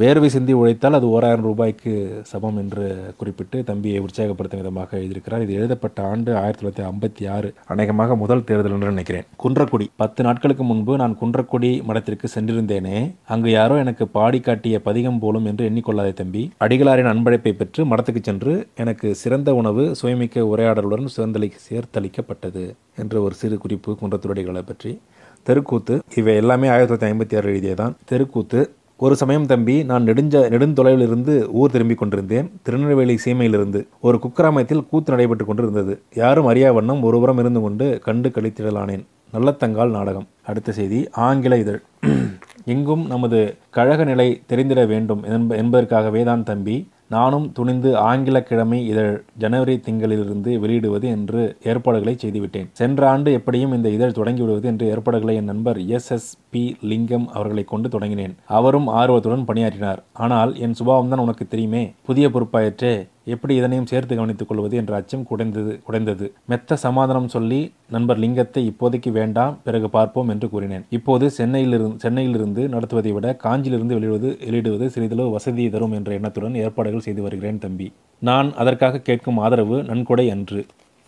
வேர்வை 0.00 0.26
சிந்தி 0.26 0.52
உழைத்தால் 0.52 0.96
அது 0.98 1.06
ஓராயிரம் 1.08 1.46
ரூபாய்க்கு 1.46 1.92
சமம் 2.22 2.56
என்று 2.56 2.84
குறிப்பிட்டு 3.20 3.64
தம்பியை 3.70 4.00
உற்சாகப்படுத்தும் 4.00 4.60
விதமாக 4.62 4.98
எழுதியிருக்கிறார். 4.98 5.42
இது 5.42 5.52
எழுதப்பட்ட 5.60 6.02
ஆண்டு 6.10 6.30
ஆயிரத்தி 6.42 6.60
தொள்ளாயிரத்தி 6.60 6.84
ஐம்பத்தி 6.90 7.24
ஆறு. 7.36 7.48
அநேகமாக 7.66 8.16
முதல் 8.16 8.44
தேர்தல் 8.44 8.72
என்று 8.72 8.92
நினைக்கிறேன். 8.94 9.26
குன்றக்குடி. 9.44 9.86
பத்து 10.02 10.22
நாட்களுக்கு 10.22 10.66
முன்பு 10.70 10.96
நான் 11.02 11.18
குன்றக்குடி 11.22 11.72
மடத்திற்கு 11.88 12.28
சென்றிருந்தேனே. 12.36 13.12
அங்கு 13.26 13.50
யாரோ 13.50 13.78
எனக்கு 13.84 14.06
பாடி 14.18 14.40
காட்டிய 14.40 14.82
பதிகம் 14.88 15.18
போலும் 15.18 15.46
என்று 15.52 15.70
எண்ணிக்கொள்ளாதே 15.70 16.14
தம்பி. 16.22 16.44
அடிகளாரின் 16.60 17.12
அன்பழைப்பை 17.14 17.52
பெற்று 17.52 17.84
மடத்துக்கு 17.84 18.22
சென்று 18.30 18.54
எனக்கு 18.76 19.14
சிறந்த 19.14 19.54
உணவு 19.54 19.94
சுயமிக்க 20.02 20.48
உரையாடலுடன் 20.54 21.14
சுதந்தளி 21.16 21.50
சேர்த்தளிக்கப்பட்டது 21.68 22.66
என்ற 23.02 23.20
ஒரு 23.20 23.34
சிறு 23.34 23.58
குறிப்பு 23.58 23.98
குன்றத்துறைகளை 24.02 24.64
பற்றி. 24.70 25.00
தெருக்கூத்து. 25.48 25.94
இவை 26.20 26.34
எல்லாமே 26.42 26.68
ஆயிரத்தி 26.68 26.92
தொள்ளாயிரத்தி 26.92 27.10
ஐம்பத்தி 27.10 27.36
ஆறு 27.38 27.48
எழுதியதான் 27.52 27.94
தெருக்கூத்து 28.10 28.60
ஒரு 29.00 29.14
சமயம் 29.16 29.46
தம்பி 29.46 29.74
நான் 29.90 30.06
நெடுஞ்ச 30.06 30.36
நெடுந்தொலைவில் 30.54 31.04
இருந்து 31.08 31.34
ஊர் 31.52 31.70
திரும்பிக் 31.70 31.98
கொண்டிருந்தேன். 31.98 32.46
திருநெல்வேலி 32.62 33.14
சீமையிலிருந்து 33.24 33.80
ஒரு 34.00 34.16
குக்கிராமத்தில் 34.24 34.82
கூத்து 34.90 35.12
நடைபெற்று 35.12 35.44
கொண்டிருந்தது. 35.44 35.94
யாரும் 36.14 36.46
அறியா 36.46 36.70
வண்ணம் 36.72 37.02
ஒருபுறம் 37.02 37.38
இருந்து 37.38 37.60
கொண்டு 37.60 37.86
கண்டு 38.06 38.28
கழித்திடலானேன். 38.28 39.04
நல்லத்தங்கால் 39.36 39.96
நாடகம். 39.98 40.26
அடுத்த 40.42 40.72
செய்தி 40.72 41.00
ஆங்கில 41.26 41.56
இதழ். 41.56 41.80
எங்கும் 42.72 43.04
நமது 43.06 43.38
கழக 43.70 44.04
நிலை 44.04 44.28
தெரிந்திட 44.48 44.80
வேண்டும் 44.86 45.22
என்ப 45.34 45.56
என்பதற்காகவே 45.56 46.22
தான் 46.22 46.44
தம்பி 46.44 46.76
நானும் 47.10 47.52
துணிந்து 47.52 47.96
ஆங்கில 47.96 48.42
கிழமை 48.42 48.86
இதழ் 48.86 49.22
ஜனவரி 49.38 49.80
திங்களிலிருந்து 49.86 50.58
வெளியிடுவது 50.58 51.06
என்று 51.08 51.56
ஏற்பாடுகளை 51.62 52.16
செய்துவிட்டேன். 52.18 52.68
சென்ற 52.72 53.10
ஆண்டு 53.10 53.32
எப்படியும் 53.32 53.72
இந்த 53.72 53.88
இதழ் 53.88 54.10
தொடங்கிவிடுவது 54.10 54.64
என்று 54.64 54.86
ஏற்பாடுகளை 54.88 55.36
என் 55.36 55.44
நண்பர் 55.44 55.86
எஸ். 55.86 56.10
எஸ். 56.10 56.38
பி. 56.50 56.76
லிங்கம் 56.82 57.28
அவர்களை 57.28 57.64
கொண்டு 57.64 57.88
தொடங்கினேன். 57.88 58.34
அவரும் 58.46 58.86
ஆர்வத்துடன் 58.86 59.44
பணியாற்றினார். 59.44 60.02
ஆனால் 60.12 60.56
என் 60.58 60.74
சுபாவம் 60.74 61.08
தான் 61.08 61.18
உனக்கு 61.18 61.48
தெரியுமே. 61.48 61.92
புதிய 62.02 62.28
பொறுப்பாயிற்றே. 62.28 62.94
எப்படி 63.34 63.54
இதனையும் 63.60 63.88
சேர்த்து 63.92 64.16
கவனித்துக் 64.18 64.50
கொள்வது 64.50 64.74
என்ற 64.80 64.92
அச்சம் 65.00 65.26
குடைந்தது 65.30 65.72
குடைந்தது. 65.86 66.26
மெத்த 66.50 66.76
சமாதானம் 66.86 67.30
சொல்லி 67.34 67.60
நண்பர் 67.96 68.20
லிங்கத்தை 68.24 68.62
இப்போதைக்கு 68.70 69.12
வேண்டாம் 69.18 69.54
பிறகு 69.66 69.90
பார்ப்போம் 69.96 70.32
என்று 70.34 70.48
கூறினேன். 70.54 70.86
இப்போது 70.98 71.28
சென்னையிலிருந்து 71.38 72.00
சென்னையிலிருந்து 72.04 72.64
நடத்துவதை 72.74 73.12
விட 73.12 73.36
காஞ்சியிலிருந்து 73.44 73.96
வெளியிடுவது 73.98 74.30
வெளியிடுவது 74.46 74.88
சிறிதளவு 74.96 75.30
வசதியை 75.36 75.70
தரும் 75.76 75.96
என்ற 75.98 76.12
எண்ணத்துடன் 76.18 76.58
ஏற்பாடுகள் 76.64 77.06
செய்து 77.06 77.22
வருகிறேன் 77.22 77.62
தம்பி. 77.66 77.88
நான் 78.22 78.50
அதற்காக 78.54 79.02
கேட்கும் 79.08 79.40
ஆதரவு 79.46 79.78
நன்கொடை 79.90 80.26
அன்று. 80.36 80.62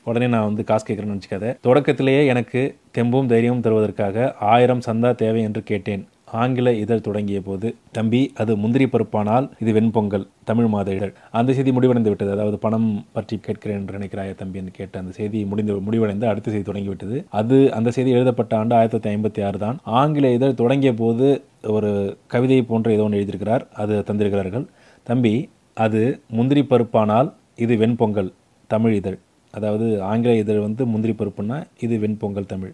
உடனே 0.06 0.26
நான் 0.26 0.46
வந்து 0.48 0.62
காசு 0.68 0.84
கேட்குறேன்னு 0.86 1.14
நினச்சிக்காத. 1.14 1.46
தொடக்கத்திலேயே 1.66 2.22
எனக்கு 2.32 2.60
தெம்பும் 2.98 3.28
தைரியமும் 3.32 3.64
தருவதற்காக 3.64 4.26
ஆயிரம் 4.52 4.82
சந்தா 4.86 5.10
தேவை 5.22 5.40
என்று 5.48 5.62
கேட்டேன். 5.70 6.02
ஆங்கில 6.40 6.72
இதழ் 6.72 7.04
தொடங்கிய 7.06 7.40
போது 7.46 7.68
தம்பி 7.96 8.20
அது 8.42 8.52
முந்திரி 8.56 8.84
பருப்பானால் 8.84 9.46
இது 9.62 9.70
வெண்பொங்கல் 9.78 10.26
தமிழ் 10.44 10.68
மாத 10.74 10.94
இதழ். 10.94 11.12
அந்த 11.38 11.52
செய்தி 11.52 11.72
முடிவடைந்து 11.76 12.10
விட்டது. 12.12 12.30
அதாவது 12.30 12.58
பணம் 12.58 12.88
பற்றி 13.12 13.36
கேட்கிறேன் 13.46 13.78
என்று 13.80 13.96
நினைக்கிறாய 13.98 14.34
தம்பி 14.34 14.58
என்று 14.58 14.72
கேட்ட 14.78 14.98
அந்த 14.98 15.12
செய்தி 15.18 15.44
முடிந்து 15.44 15.80
முடிவடைந்து 15.80 16.26
அடுத்த 16.26 16.50
செய்தி 16.50 16.66
தொடங்கிவிட்டது 16.70 17.24
அது 17.40 17.72
அந்த 17.78 17.90
செய்தி 17.90 18.10
எழுதப்பட்ட 18.10 18.58
ஆண்டு 18.58 18.74
ஆயிரத்தி 18.74 18.96
தொள்ளாயிரத்தி 18.96 19.14
ஐம்பத்தி 19.14 19.46
ஆறு 19.48 19.58
தான். 19.58 19.78
ஆங்கில 20.00 20.32
இதழ் 20.32 20.58
தொடங்கிய 20.62 20.94
போது 20.94 21.28
ஒரு 21.76 22.18
கவிதை 22.26 22.62
போன்ற 22.62 22.92
ஏதோ 22.92 23.02
ஒன்று 23.02 23.18
எழுதியிருக்கிறார். 23.20 23.64
அது 23.82 24.04
தந்திருக்கிறார்கள் 24.10 24.66
தம்பி 25.02 25.34
அது 25.74 26.02
முந்திரி 26.38 26.62
பருப்பானால் 26.62 27.30
இது 27.56 27.74
வெண்பொங்கல் 27.76 28.30
தமிழ் 28.66 28.94
இதழ். 28.94 29.18
அதாவது 29.56 29.86
ஆங்கில 30.10 30.32
இதழ் 30.42 30.64
வந்து 30.66 30.82
முந்திரி 30.92 31.14
பருப்புன்னா 31.18 31.58
இது 31.84 31.94
வெண்பொங்கல் 32.04 32.50
தமிழ். 32.52 32.72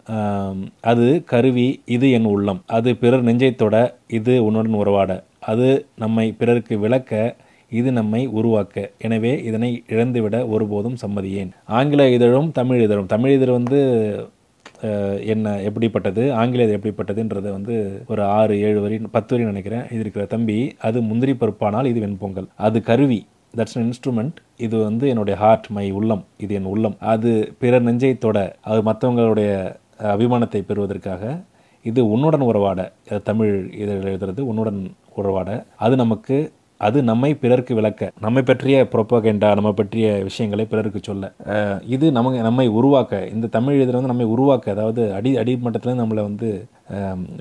அது 0.90 1.06
கருவி 1.32 1.66
இது 1.96 2.06
என் 2.18 2.28
உள்ளம். 2.34 2.60
அது 2.76 2.90
பிறர் 3.02 3.26
நெஞ்சைத் 3.28 3.60
தொட 3.62 3.76
இது 4.18 4.34
உன்னுடன் 4.46 4.78
உறவாட. 4.82 5.12
அது 5.52 5.68
நம்மை 6.04 6.26
பிறருக்கு 6.40 6.74
விளக்க 6.84 7.12
இது 7.72 7.90
நம்மை 7.98 8.22
உருவாக்க. 8.38 8.76
எனவே 9.06 9.32
இதனை 9.48 9.70
இழந்துவிட 9.94 10.36
ஒருபோதும் 10.54 10.98
சம்மதியேன். 11.04 11.50
ஆங்கில 11.78 12.02
இதழும் 12.16 12.50
தமிழ் 12.58 12.82
இதழும். 12.86 13.12
தமிழ் 13.14 13.36
இதழ் 13.38 13.56
வந்து 13.58 13.80
என்ன 15.32 15.52
எப்படிப்பட்டது? 15.68 16.22
ஆங்கில 16.40 16.64
எப்படிப்பட்டதுன்றதை 16.76 17.50
வந்து 17.56 17.74
ஒரு 18.12 18.22
ஆறு 18.38 18.54
ஏழு 18.66 18.80
வரி 18.84 18.96
பத்து 19.14 19.32
வரி 19.34 19.46
நினைக்கிறேன். 19.50 19.84
இது 19.92 20.00
இருக்கிற 20.04 20.24
தம்பி 20.34 20.56
அது 20.88 20.98
முந்திரி 21.10 21.34
பருப்பானால் 21.40 21.88
இது 21.92 22.00
வெண்பொங்கல். 22.06 22.48
அது 22.66 22.80
கருவி. 22.90 23.20
தட்ஸ் 23.56 23.76
அன் 23.78 23.86
இன்ஸ்ட்ருமெண்ட் 23.88 24.38
இது 24.64 24.76
வந்து 24.88 25.04
என்னுடைய 25.12 25.36
ஹார்ட் 25.42 25.68
மை 25.76 25.86
உள்ளம். 25.98 26.22
இது 26.44 26.52
என் 26.58 26.70
உள்ளம். 26.74 26.96
அது 27.12 27.30
பிறர் 27.62 27.86
நெஞ்சை 27.88 28.12
தொட 28.24 28.38
அது 28.70 28.80
மற்றவங்களுடைய 28.90 29.50
அபிமானத்தை 30.12 30.60
பெறுவதற்காக 30.70 31.22
இது 31.84 32.00
உன்னுடன் 32.14 32.44
உறவாட. 32.50 32.80
தமிழ் 33.30 33.54
இதில் 33.82 34.06
எழுதுறது 34.10 34.42
உன்னுடன் 34.50 34.80
உறவாட. 35.20 35.50
அது 35.84 35.96
நமக்கு 36.02 36.36
அது 36.86 36.98
நம்மை 37.10 37.28
பிறருக்கு 37.42 37.74
விளக்க. 37.78 38.08
நம்மை 38.24 38.40
பற்றிய 38.48 38.78
புரோப்பகேண்டா 38.92 39.50
நம்ம 39.58 39.70
பற்றிய 39.78 40.06
விஷயங்களை 40.28 40.64
பிறருக்கு 40.72 41.00
சொல்ல. 41.08 41.30
இது 41.94 42.06
நமக்கு 42.16 42.40
நம்மை 42.48 42.66
உருவாக்க. 42.78 43.20
இந்த 43.34 43.50
தமிழ் 43.56 43.80
இதில் 43.82 43.98
வந்து 43.98 44.12
நம்மை 44.12 44.26
உருவாக்க. 44.34 44.74
அதாவது 44.76 45.02
அடி 45.18 45.30
அடிமட்டத்தில் 45.42 46.00
நம்மளை 46.02 46.22
வந்து 46.28 46.50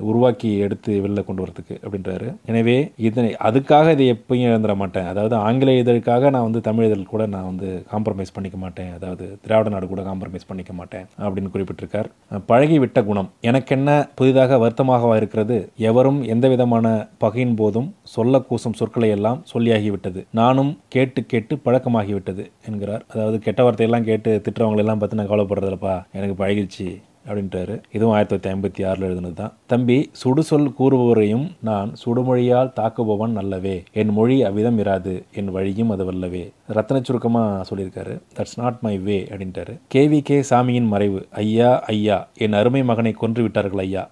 உருவாக்கி 0.10 0.50
எடுத்து 0.66 0.92
வெளில 1.06 1.24
கொண்டு 1.26 1.44
வரதுக்கு 1.44 1.76
அப்படின்றாரு. 1.84 2.28
எனவே 2.52 2.78
இதனை 3.08 3.32
அதுக்காக 3.48 3.92
இதை 3.96 4.06
எப்பயும் 4.14 4.48
இழந்துட 4.50 4.76
மாட்டேன். 4.82 5.08
அதாவது 5.12 5.36
ஆங்கில 5.48 5.76
இதழுக்காக 5.82 6.30
நான் 6.36 6.48
வந்து 6.48 6.62
தமிழ் 6.68 6.88
இதழ் 6.88 7.04
கூட 7.14 7.26
நான் 7.36 7.50
வந்து 7.52 7.70
காம்ப்ரமைஸ் 7.94 8.34
பண்ணிக்க 8.36 8.60
மாட்டேன். 8.64 8.92
அதாவது 8.98 9.26
திராவிட 9.46 9.74
நாடு 9.76 9.90
கூட 9.94 10.04
காம்ப்ரமைஸ் 10.10 10.50
பண்ணிக்க 10.52 10.74
மாட்டேன் 10.80 11.06
அப்படின்னு 11.24 11.54
குறிப்பிட்டிருக்கார். 11.56 12.10
பழகி 12.52 12.80
விட்ட 12.84 13.04
குணம். 13.10 13.30
எனக்கென்ன 13.50 13.98
புதிதாக 14.22 14.58
வருத்தமாக 14.64 15.14
இருக்கிறது? 15.22 15.60
எவரும் 15.92 16.20
எந்த 16.36 16.46
விதமான 16.56 16.96
பகையின் 17.26 17.56
போதும் 17.62 17.90
சொல்ல 18.16 18.44
கூசும் 18.50 18.80
சொற்களை 18.82 19.10
எல்லாம் 19.18 19.42
சொல்லியாகிவிட்டது 19.54 20.22
நானும் 20.42 20.72
கேட்டு 20.96 21.22
கேட்டு 21.34 21.56
பழக்கமாகிவிட்டது 21.66 22.46
என்கிறார். 22.68 23.04
அதாவது 23.14 23.40
கெட்ட 23.48 23.64
வார்த்தையெல்லாம் 23.64 24.08
கேட்டு 24.12 24.32
திட்டுறவங்களெல்லாம் 24.46 24.84
எல்லாம் 24.86 25.20
நான் 25.20 25.30
கவலைப்படுறதில்லப்பா. 25.32 25.96
எனக்கு 26.18 26.36
பழகிடுச்சு 26.42 26.88
அப்படின்றாரு 27.28 27.82
இதுவும் 27.92 28.16
ஆயிரத்தி 28.16 28.50
தொள்ளாயிரத்தி 28.50 28.54
ஐம்பத்தி 28.54 28.88
ஆறில் 28.88 29.04
எழுதுனது 29.04 29.34
தான் 29.34 29.54
தம்பி 29.66 30.12
சுடுசொல் 30.24 30.74
கூறுபவரையும் 30.80 31.52
நான் 31.62 31.94
சுடுமொழியால் 32.06 32.72
தாக்குபவன் 32.76 33.38
நல்லவே 33.38 33.84
என் 33.94 34.10
மொழி 34.10 34.44
அவ்விதம் 34.44 34.80
இராது. 34.80 35.24
என் 35.34 35.52
வழியும் 35.52 35.90
அது 35.90 36.12
வல்லவே. 36.12 36.52
ரத்ன 36.74 37.04
சுருக்கமாக 37.04 37.76
சொல்லியிருக்காரு. 37.76 38.22
தட்ஸ் 38.38 38.56
நாட் 38.56 38.78
மை 38.82 38.98
வே 38.98 39.28
அப்படின்ட்டாரு. 39.30 39.80
கேவி 39.96 40.22
கே 40.22 40.44
சாமியின் 40.50 40.88
மறைவு. 40.88 41.28
ஐயா 41.32 41.80
ஐயா. 41.80 42.28
என் 42.38 42.54
அருமை 42.54 42.84
மகனை 42.84 43.12
கொன்று 43.12 43.42
விட்டார்கள் 43.42 43.80
ஐயா. 43.80 44.10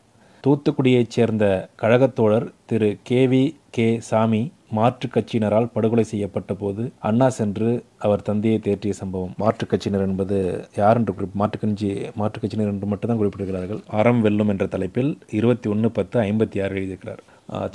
தூத்துக்குடியைச் 0.48 1.08
சேர்ந்த 1.08 1.68
கழகத்தோழர் 1.82 2.52
திரு 2.66 2.98
கேவி 3.10 3.56
கே 3.70 3.98
சாமி 4.00 4.52
மாற்றுக் 4.78 5.14
கட்சியினரால் 5.16 5.70
படுகொலை 5.74 6.04
செய்யப்பட்ட 6.12 6.52
போது 6.62 6.84
அண்ணா 7.08 7.28
சென்று 7.38 7.70
அவர் 8.06 8.26
தந்தையை 8.30 8.60
தேற்றிய 8.68 8.94
சம்பவம். 9.02 9.34
மாற்றுக் 9.42 9.72
கட்சியினர் 9.72 10.06
என்பது 10.08 10.38
யார் 10.82 11.00
என்று 11.00 11.14
குறிப்பு 11.18 11.40
மாற்றுக் 11.42 11.64
கட்சி 11.64 11.90
மாற்றுக் 12.22 12.44
கட்சியினர் 12.44 12.72
என்று 12.74 12.90
மட்டும்தான் 12.94 13.20
குறிப்பிட்டிருக்கிறார்கள் 13.20 13.82
அறம் 14.00 14.22
வெல்லும் 14.26 14.52
என்ற 14.54 14.66
தலைப்பில் 14.76 15.12
இருபத்தி 15.40 15.70
ஒன்று 15.74 15.92
பத்து 16.00 16.18
ஐம்பத்தி 16.28 16.58
ஆறு 16.66 16.76
எழுதியிருக்கிறார். 16.80 17.22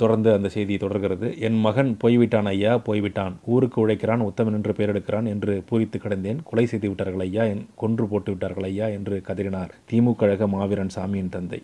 தொடர்ந்து 0.01 0.29
அந்த 0.35 0.47
செய்தி 0.53 0.75
தொடர்கிறது. 0.83 1.27
என் 1.47 1.57
மகன் 1.65 1.91
போய்விட்டான் 2.03 2.47
ஐயா 2.53 2.71
போய்விட்டான். 2.87 3.33
ஊருக்கு 3.53 3.77
உழைக்கிறான் 3.83 4.27
உத்தமன் 4.29 4.57
என்று 4.59 4.71
பெயரெடுக்கிறான் 4.77 5.27
என்று 5.33 5.53
பூரித்து 5.69 5.97
கிடந்தேன். 6.05 6.39
கொலை 6.49 6.65
செய்து 6.71 6.87
விட்டார்கள் 6.91 7.25
ஐயா 7.27 7.43
என் 7.53 7.65
கொன்று 7.81 8.05
போட்டு 8.13 8.31
விட்டார்கள் 8.33 8.67
ஐயா 8.71 8.87
என்று 8.99 9.17
கதறினார். 9.27 9.73
திமுக 9.91 10.19
கழக 10.21 10.47
மாவீரன் 10.55 10.95
சாமியின் 10.95 11.35
தந்தை. 11.35 11.61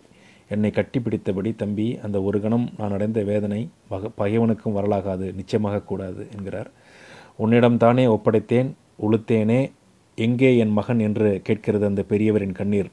என்னை 0.50 0.70
கட்டிப்பிடித்தபடி 0.70 1.56
தம்பி 1.56 2.00
அந்த 2.04 2.22
ஒரு 2.22 2.42
கணம் 2.42 2.70
நான் 2.78 2.92
அடைந்த 2.92 3.24
வேதனை 3.24 3.70
பக 3.90 4.12
பகைவனுக்கும் 4.18 4.78
வரலாகாது 4.80 5.34
நிச்சயமாக 5.34 5.82
கூடாது 5.82 6.28
என்கிறார். 6.38 6.70
உன்னிடம் 7.36 7.78
தானே 7.78 8.06
ஒப்படைத்தேன் 8.06 8.70
உளுத்தேனே 9.02 9.72
எங்கே 10.16 10.58
என் 10.58 10.72
மகன் 10.72 11.00
என்று 11.00 11.42
கேட்கிறது 11.44 11.86
அந்த 11.86 12.04
பெரியவரின் 12.10 12.52
கண்ணீர். 12.52 12.92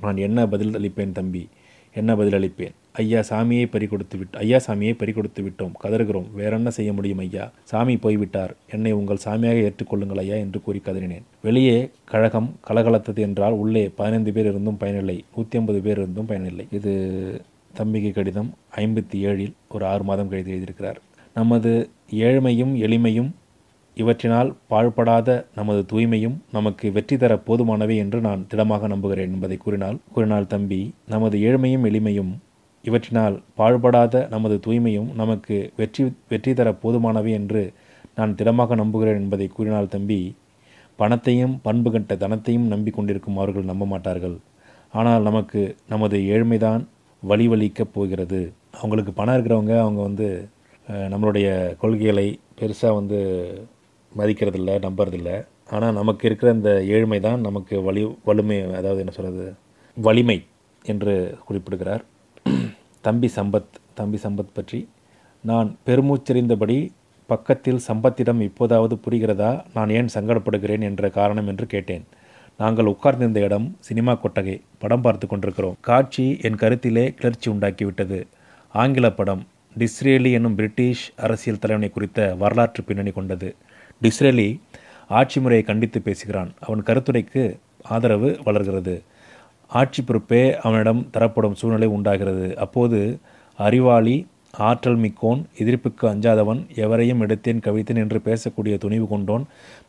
நான் 0.00 0.16
என்ன 0.16 0.46
பதில் 0.46 0.74
அளிப்பேன் 0.74 1.12
தம்பி? 1.12 1.48
என்ன 1.94 2.16
பதில் 2.16 2.38
அளிப்பேன் 2.38 2.74
ஐயா 3.00 3.20
சாமியை 3.28 3.66
பறி 3.74 3.86
கொடுத்து 3.86 4.16
விட்டு 4.18 4.38
ஐயா 4.38 4.58
சாமியை 4.66 4.94
பறி 5.00 5.12
கொடுத்து 5.12 5.40
விட்டோம். 5.42 5.74
கதறுகிறோம். 5.82 6.26
வேற 6.40 6.56
என்ன 6.56 6.70
செய்ய 6.78 6.90
முடியும் 6.92 7.22
ஐயா? 7.24 7.44
சாமி 7.70 7.94
போய்விட்டார். 7.96 8.52
என்னை 8.74 8.92
உங்கள் 8.92 9.22
சாமியாக 9.24 9.62
ஏற்றுக்கொள்ளுங்கள் 9.68 10.20
ஐயா 10.24 10.36
என்று 10.44 10.58
கூறி 10.66 10.82
கதறினேன். 10.88 11.24
வெளியே 11.46 11.78
கழகம் 12.12 12.50
கலகலத்தது 12.68 13.22
என்றால் 13.28 13.58
உள்ளே 13.62 13.84
பதினைந்து 14.00 14.32
பேர் 14.32 14.50
இருந்தும் 14.52 14.80
பயனில்லை. 14.82 15.16
நூற்றி 15.36 15.58
ஐம்பது 15.58 15.80
பேர் 15.86 16.00
இருந்தும் 16.02 16.30
பயனில்லை. 16.32 16.66
இது 16.80 16.92
தம்பிக்கு 17.78 18.12
கடிதம் 18.12 18.50
ஐம்பத்தி 18.84 19.18
ஏழில் 19.28 19.54
ஒரு 19.68 19.86
ஆறு 19.92 20.04
மாதம் 20.10 20.30
கழித்து 20.30 20.54
எழுதியிருக்கிறார். 20.54 21.00
நமது 21.34 21.72
ஏழ்மையும் 22.26 22.74
எளிமையும் 22.86 23.30
இவற்றினால் 23.96 24.50
பாழ்படாத 24.70 25.30
நமது 25.54 25.80
தூய்மையும் 25.92 26.36
நமக்கு 26.52 26.86
வெற்றி 26.92 27.16
தர 27.16 27.32
போதுமானவை 27.48 27.96
என்று 27.96 28.18
நான் 28.20 28.46
திடமாக 28.50 28.86
நம்புகிறேன் 28.86 29.32
என்பதை 29.34 29.56
கூறினால் 29.56 29.98
கூறினால் 30.14 30.52
தம்பி 30.54 30.80
நமது 31.14 31.38
ஏழ்மையும் 31.48 31.84
எளிமையும் 31.88 32.32
இவற்றினால் 32.84 33.34
பாழ்படாத 33.58 34.14
நமது 34.34 34.56
தூய்மையும் 34.66 35.10
நமக்கு 35.20 35.56
வெற்றி 35.80 36.04
வெற்றி 36.32 36.52
தர 36.60 36.68
போதுமானவை 36.84 37.32
என்று 37.40 37.62
நான் 38.18 38.36
திடமாக 38.38 38.74
நம்புகிறேன் 38.82 39.20
என்பதை 39.22 39.46
கூறினால் 39.56 39.92
தம்பி 39.94 40.20
பணத்தையும் 40.98 41.54
பண்பு 41.66 41.90
கட்ட 41.92 42.14
தனத்தையும் 42.22 42.66
நம்பிக்கொண்டிருக்கும் 42.72 43.38
அவர்கள் 43.40 43.70
நம்ப 43.70 43.84
மாட்டார்கள். 43.92 44.34
ஆனால் 44.98 45.26
நமக்கு 45.28 45.60
நமது 45.92 46.16
ஏழ்மைதான் 46.34 46.82
வழிவலிக்கப் 47.22 47.94
போகிறது. 47.96 48.40
அவங்களுக்கு 48.80 49.12
பணம் 49.18 49.36
இருக்கிறவங்க 49.36 49.74
அவங்க 49.84 50.00
வந்து 50.08 50.28
நம்மளுடைய 51.12 51.48
கொள்கைகளை 51.82 52.26
பெருசாக 52.58 52.98
வந்து 52.98 53.18
மதிக்கிறதில்ல 54.12 54.70
நம்புறதில்ல. 54.86 55.30
ஆனால் 55.74 55.96
நமக்கு 56.00 56.24
இருக்கிற 56.28 56.48
இந்த 56.58 56.70
ஏழ்மை 56.94 57.18
தான் 57.26 57.44
நமக்கு 57.48 57.74
வலி 57.88 58.02
வலிமை 58.28 58.58
அதாவது 58.80 59.02
என்ன 59.04 59.14
சொல்கிறது 59.18 59.46
வலிமை 59.96 60.38
என்று 60.84 61.14
குறிப்பிடுகிறார். 61.46 62.02
தம்பி 63.00 63.30
சம்பத் 63.36 63.72
தம்பி 63.94 64.18
சம்பத் 64.22 64.54
பற்றி 64.54 64.88
நான் 65.40 65.76
பெருமூச்செறிந்தபடி 65.86 66.90
பக்கத்தில் 67.26 67.78
சம்பத்திடம் 67.78 68.40
இப்போதாவது 68.40 69.00
புரிகிறதா? 69.04 69.64
நான் 69.74 69.90
ஏன் 69.90 70.08
சங்கடப்படுகிறேன் 70.14 70.82
என்ற 70.82 71.08
காரணம் 71.08 71.46
என்று 71.46 71.66
கேட்டேன். 71.66 72.04
நாங்கள் 72.58 72.86
உட்கார்ந்திருந்த 72.86 73.40
இடம் 73.40 73.76
சினிமா 73.80 74.14
கொட்டகை. 74.14 74.60
படம் 74.78 75.00
பார்த்து 75.00 75.26
கொண்டிருக்கிறோம். 75.26 75.76
காட்சி 75.80 76.38
என் 76.42 76.54
கருத்திலே 76.54 77.14
கிளர்ச்சி 77.14 77.50
உண்டாக்கிவிட்டது. 77.50 78.26
ஆங்கில 78.68 79.10
படம். 79.10 79.46
டிஸ்ரேலி 79.78 80.32
என்னும் 80.32 80.54
பிரிட்டிஷ் 80.54 81.12
அரசியல் 81.16 81.58
தலைவனை 81.58 81.92
குறித்த 81.92 82.34
வரலாற்று 82.34 82.82
பின்னணி 82.82 83.10
கொண்டது. 83.10 83.54
டிஸ்ரேலி 84.02 84.60
ஆட்சி 85.08 85.40
முறையை 85.40 85.66
கண்டித்து 85.66 86.02
பேசுகிறான். 86.02 86.52
அவன் 86.60 86.82
கருத்துரைக்கு 86.82 87.58
ஆதரவு 87.82 88.38
வளர்கிறது. 88.44 89.02
ஆட்சி 89.78 90.00
பொறுப்பே 90.02 90.42
அவனிடம் 90.66 91.00
தரப்படும் 91.14 91.58
சூழ்நிலை 91.60 91.88
உண்டாகிறது. 91.96 92.46
அப்போது 92.64 93.00
அறிவாளி 93.58 94.16
ஆற்றல் 94.68 94.98
மிக்கோன் 95.04 95.40
எதிர்ப்புக்கு 95.62 96.04
அஞ்சாதவன் 96.10 96.60
எவரையும் 96.84 97.22
எடுத்தேன் 97.24 97.62
கவித்தேன் 97.66 98.00
என்று 98.02 98.18
பேசக்கூடிய 98.24 98.74
துணிவு 98.78 99.06
கொண்டோன் 99.12 99.44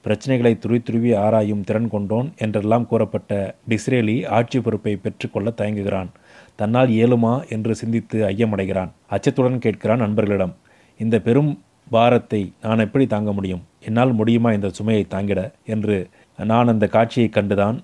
பிரச்சனைகளை 0.05 0.51
துருவி 0.57 0.79
துருவி 0.81 1.11
ஆராயும் 1.23 1.65
திறன் 1.69 1.89
கொண்டோன் 1.89 2.27
என்றெல்லாம் 2.37 2.87
கூறப்பட்ட 2.91 3.55
டிஸ்ரேலி 3.69 4.15
ஆட்சி 4.37 4.59
பொறுப்பை 4.59 4.93
பெற்றுக்கொள்ள 4.95 5.51
தயங்குகிறான். 5.61 6.11
தன்னால் 6.55 6.93
இயலுமா 6.97 7.33
என்று 7.49 7.75
சிந்தித்து 7.81 8.19
ஐயமடைகிறான். 8.31 8.93
அச்சத்துடன் 9.09 9.63
கேட்கிறான் 9.65 10.03
நண்பர்களிடம் 10.05 10.55
இந்த 10.99 11.15
பெரும் 11.27 11.51
பாரத்தை 11.89 12.41
நான் 12.61 12.83
எப்படி 12.85 13.05
தாங்க 13.07 13.31
முடியும்? 13.31 13.63
என்னால் 13.87 14.13
முடியுமா 14.13 14.49
இந்த 14.51 14.69
சுமையை 14.69 15.05
தாங்கிட? 15.11 15.41
என்று 15.73 15.97
நான் 16.39 16.71
அந்த 16.73 16.85
காட்சியை 16.87 17.27
கண்டுதான் 17.33 17.77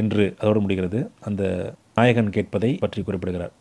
என்று 0.00 0.24
அதோடு 0.40 0.60
முடிகிறது. 0.66 1.00
அந்த 1.28 1.42
நாயகன் 1.98 2.34
கேட்பதை 2.36 2.70
பற்றி 2.84 3.02
குறிப்பிடுகிறார். 3.02 3.54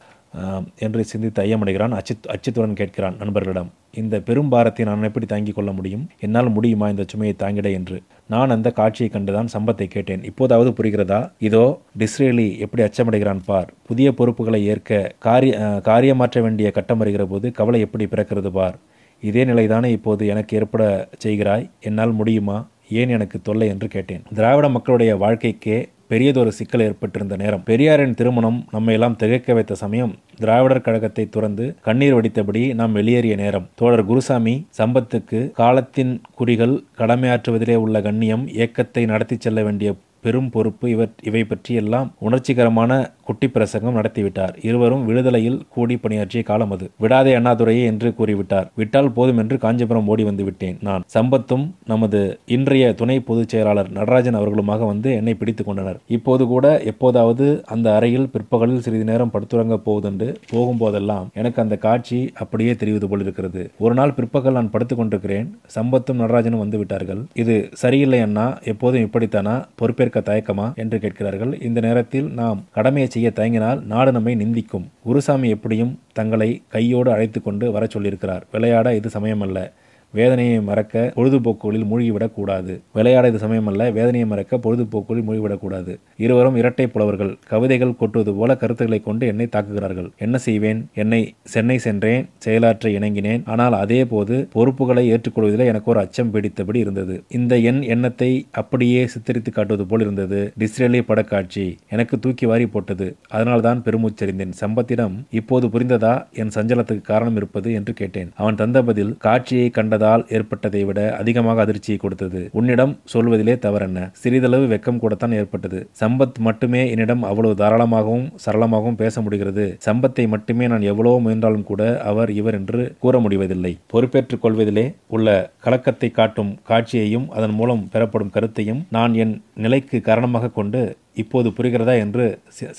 என்று 0.86 1.02
சிந்தித்து 1.12 1.42
ஐயமடைகிறான். 1.44 1.94
அச்சித் 2.00 2.28
அச்சத்துடன் 2.34 2.76
கேட்கிறான் 2.80 3.16
நண்பர்களிடம் 3.22 3.70
இந்த 4.02 4.16
பெரும் 4.28 4.50
பாரத்தை 4.54 4.84
நான் 4.86 5.08
எப்படி 5.10 5.28
தாங்கிக் 5.32 5.58
கொள்ள 5.58 5.72
முடியும்? 5.78 6.04
என்னால் 6.26 6.50
முடியுமா 6.50 6.88
இந்த 6.94 7.04
சுமையை 7.12 7.36
தாங்கிட? 7.40 7.68
என்று. 7.78 7.98
நான் 8.34 8.54
அந்த 8.56 8.72
காட்சியை 8.80 9.10
கண்டுதான் 9.14 9.52
சம்பத்தை 9.56 9.88
கேட்டேன். 9.88 10.26
இப்போதாவது 10.32 10.72
புரிகிறதா? 10.80 11.20
இதோ 11.48 11.64
டிஸ்ரேலி 12.02 12.48
எப்படி 12.66 12.84
அச்சமடைகிறான் 12.88 13.42
பார். 13.46 13.72
புதிய 13.90 14.12
பொறுப்புகளை 14.20 14.62
ஏற்க 14.74 15.00
காரிய 15.28 15.82
காரியமாற்ற 15.90 16.42
வேண்டிய 16.42 16.70
கட்டம் 16.78 17.02
வருகிற 17.04 17.26
போது 17.26 17.50
கவலை 17.52 17.82
எப்படி 17.88 18.08
பிறக்கிறது 18.14 18.52
பார்? 18.60 18.78
இதே 19.24 19.44
நிலைதானே 19.46 19.90
இப்போது 19.98 20.24
எனக்கு 20.34 20.58
ஏற்பட 20.58 20.84
செய்கிறாய்? 21.26 21.68
என்னால் 21.90 22.18
முடியுமா? 22.20 22.58
ஏன் 22.90 23.10
எனக்கு 23.10 23.42
தொல்லை 23.42 23.68
என்று 23.68 23.88
கேட்டேன். 23.88 24.24
திராவிட 24.36 24.70
மக்களுடைய 24.70 25.16
வாழ்க்கைக்கே 25.16 25.86
பெரியதொரு 26.08 26.52
சிக்கல் 26.52 26.82
ஏற்பட்டிருந்த 26.82 27.36
நேரம். 27.36 27.64
பெரியாரின் 27.64 28.14
திருமணம் 28.14 28.68
நம்மை 28.72 28.94
எல்லாம் 28.94 29.16
திகைக்க 29.16 29.54
வைத்த 29.54 29.76
சமயம் 29.76 30.16
திராவிடர் 30.36 30.82
கழகத்தை 30.82 31.30
துறந்து 31.30 31.76
கண்ணீர் 31.82 32.14
வடித்தபடி 32.14 32.74
நாம் 32.74 32.92
வெளியேறிய 32.92 33.36
நேரம். 33.36 33.70
தோழர் 33.76 34.06
குருசாமி 34.06 34.68
சம்பத்துக்கு 34.78 35.52
காலத்தின் 35.52 36.22
குறிகள் 36.36 36.84
கடமையாற்றுவதிலே 36.98 37.76
உள்ள 37.76 38.02
கண்ணியம் 38.02 38.48
ஏக்கத்தை 38.48 39.06
நடத்தி 39.06 39.38
செல்ல 39.40 39.64
வேண்டிய 39.64 39.94
பெரும் 40.22 40.50
பொறுப்பு 40.50 40.90
இவர் 40.90 41.10
இவை 41.24 41.44
பற்றி 41.44 41.76
எல்லாம் 41.76 42.14
உணர்ச்சிகரமான 42.22 43.16
குட்டி 43.26 43.48
பிரசங்கம் 43.48 43.96
நடத்திவிட்டார். 43.96 44.54
இருவரும் 44.62 45.06
விடுதலையில் 45.06 45.62
கூடி 45.70 45.98
பணியாற்றிய 45.98 46.44
காலம் 46.44 46.72
அது. 46.72 46.90
விடாதே 46.98 47.36
அண்ணாதுரையே 47.36 47.86
என்று 47.86 48.14
கூறிவிட்டார். 48.18 48.68
விட்டால் 48.76 49.12
போதும் 49.12 49.38
என்று 49.38 49.58
காஞ்சிபுரம் 49.58 50.08
ஓடி 50.08 50.24
வந்து 50.24 50.44
விட்டேன் 50.44 50.78
நான். 50.82 51.04
சம்பத்தும் 51.14 51.72
நமது 51.86 52.40
இன்றைய 52.46 52.94
துணை 52.94 53.20
பொதுச் 53.20 53.50
செயலாளர் 53.50 53.92
நடராஜன் 53.92 54.36
அவர்களுமாக 54.36 54.86
வந்து 54.86 55.12
என்னை 55.12 55.34
பிடித்துக் 55.34 55.66
கொண்டனர். 55.66 56.00
இப்போது 56.08 56.46
கூட 56.46 56.80
எப்போதாவது 56.80 57.62
அந்த 57.66 57.96
அறையில் 57.96 58.30
பிற்பகலில் 58.30 58.82
சிறிது 58.82 59.04
நேரம் 59.04 59.32
படுத்துறங்க 59.34 59.80
போவதுண்டு 59.86 60.36
போகும்போதெல்லாம் 60.54 61.28
எனக்கு 61.34 61.62
அந்த 61.62 61.78
காட்சி 61.78 62.32
அப்படியே 62.34 62.76
தெரிவது 62.76 63.10
போல் 63.10 63.22
இருக்கிறது. 63.22 63.72
ஒரு 63.80 63.94
நாள் 63.94 64.14
பிற்பகல் 64.14 64.54
நான் 64.54 64.70
படுத்துக் 64.70 64.98
கொண்டிருக்கிறேன். 64.98 65.60
சம்பத்தும் 65.76 66.22
நடராஜனும் 66.24 66.60
வந்து 66.60 66.78
விட்டார்கள். 66.78 67.22
இது 67.34 67.70
சரியில்லை 67.74 68.20
அண்ணா. 68.20 68.60
எப்போதும் 68.64 69.02
இப்படித்தானா? 69.02 69.64
பொறுப்பேற்க 69.76 70.07
தயக்கமா 70.08 70.76
என்று 70.76 71.00
கேட்கிறார்கள். 71.00 71.62
இந்த 71.62 71.80
நேரத்தில் 71.80 72.32
நாம் 72.32 72.66
கடமையை 72.72 73.10
செய்ய 73.10 73.32
தயங்கினால் 73.36 73.84
நாடு 73.84 74.12
நம்மை 74.12 74.36
நிந்திக்கும். 74.36 74.86
குருசாமி 75.04 75.50
எப்படியும் 75.50 76.00
தங்களை 76.14 76.62
கையோடு 76.68 77.12
அழைத்து 77.12 77.42
கொண்டு 77.42 77.72
வரச் 77.72 77.98
சொல்லியிருக்கிறார். 77.98 78.42
விளையாட 78.52 78.96
இது 78.96 79.10
சமயமல்ல. 79.14 79.72
வேதனையை 80.12 80.62
மறக்க 80.62 81.14
பொழுதுபோக்குகளில் 81.16 81.86
மூழ்கிவிடக்கூடாது. 81.92 82.80
விளையாட 82.94 83.28
இது 83.28 83.48
சமயமல்ல 83.48 83.92
வேதனையை 83.92 84.26
மறக்க 84.26 84.58
பொழுதுபோக்குகளில் 84.58 85.26
மூழ்கிவிடக்கூடாது. 85.28 86.00
இருவரும் 86.18 86.56
இரட்டை 86.56 86.88
புலவர்கள். 86.88 87.38
கவிதைகள் 87.48 87.96
கொட்டுவது 87.96 88.34
போல 88.34 88.58
கருத்துக்களை 88.58 89.04
கொண்டு 89.04 89.28
என்னை 89.28 89.48
தாக்குகிறார்கள். 89.52 90.10
என்ன 90.18 90.38
செய்வேன்? 90.38 90.90
என்னை 90.94 91.36
சென்னை 91.44 91.78
சென்றேன் 91.78 92.30
செயலாற்ற 92.38 92.90
இணங்கினேன். 92.90 93.42
ஆனால் 93.46 93.74
அதே 93.74 94.06
போது 94.06 94.48
பொறுப்புகளை 94.52 95.12
ஏற்றுக்கொள்வதில் 95.12 95.66
எனக்கு 95.66 95.92
ஒரு 95.92 96.00
அச்சம் 96.00 96.34
பிடித்தபடி 96.34 96.76
இருந்தது. 96.76 97.24
இந்த 97.30 97.58
என் 97.58 97.82
எண்ணத்தை 97.82 98.48
அப்படியே 98.52 99.06
சித்தரித்து 99.06 99.52
காட்டுவது 99.52 99.86
போல் 99.86 100.02
இருந்தது. 100.02 100.54
டிஸ்ரேலி 100.60 101.02
படக்காட்சி. 101.08 101.78
எனக்கு 101.90 102.20
தூக்கி 102.20 102.46
வாரி 102.46 102.68
போட்டது. 102.68 103.16
அதனால்தான் 103.28 103.82
பெருமூச்சறிந்தேன். 103.86 104.50
சம்பத்திடம் 104.50 105.26
இப்போது 105.30 105.68
புரிந்ததா? 105.68 106.26
என் 106.32 106.48
சஞ்சலத்துக்கு 106.48 107.02
காரணம் 107.02 107.36
இருப்பது 107.36 107.74
என்று 107.74 107.94
கேட்டேன். 107.94 108.32
அவன் 108.36 108.56
தந்த 108.56 108.84
பதில் 108.84 109.18
காட்சியை 109.18 109.70
கண்டதால் 109.98 110.26
ஏற்பட்டதை 110.38 110.82
விட 110.88 111.00
அதிகமாக 111.20 111.62
அதிர்ச்சியை 111.66 111.98
கொடுத்தது. 112.00 112.40
உன்னிடம் 112.60 112.94
சொல்வதிலே 113.14 113.54
தவறென்ன? 113.66 114.00
சிறிதளவு 114.22 114.66
வெக்கம் 114.74 115.00
கூடத்தான் 115.04 115.36
ஏற்பட்டது. 115.40 115.80
சம்பத் 116.02 116.38
மட்டுமே 116.48 116.82
என்னிடம் 116.92 117.24
அவ்வளவு 117.30 117.56
தாராளமாகவும் 117.62 118.28
சரளமாகவும் 118.46 119.00
பேச 119.02 119.22
முடிகிறது. 119.22 119.66
சம்பத்தை 119.86 120.26
மட்டுமே 120.34 120.68
நான் 120.74 120.88
எவ்வளவோ 120.92 121.18
முயன்றாலும் 121.26 121.66
கூட 121.72 121.82
அவர் 122.12 122.32
இவர் 122.40 122.58
என்று 122.60 122.84
கூற 123.06 123.20
முடிவதில்லை. 123.26 123.74
பொறுப்பேற்றுக் 123.94 124.44
கொள்வதிலே 124.46 124.86
உள்ள 125.16 125.28
கலக்கத்தை 125.66 126.12
காட்டும் 126.20 126.54
காட்சியையும் 126.70 127.28
அதன் 127.38 127.58
மூலம் 127.60 127.84
பெறப்படும் 127.94 128.34
கருத்தையும் 128.38 128.84
நான் 128.98 129.16
என் 129.24 129.36
நிலைக்கு 129.66 129.98
காரணமாக 130.10 130.54
கொண்டு 130.60 130.82
இப்போது 131.18 131.50
புரிகிறதா 131.50 131.94
என்று 132.04 132.26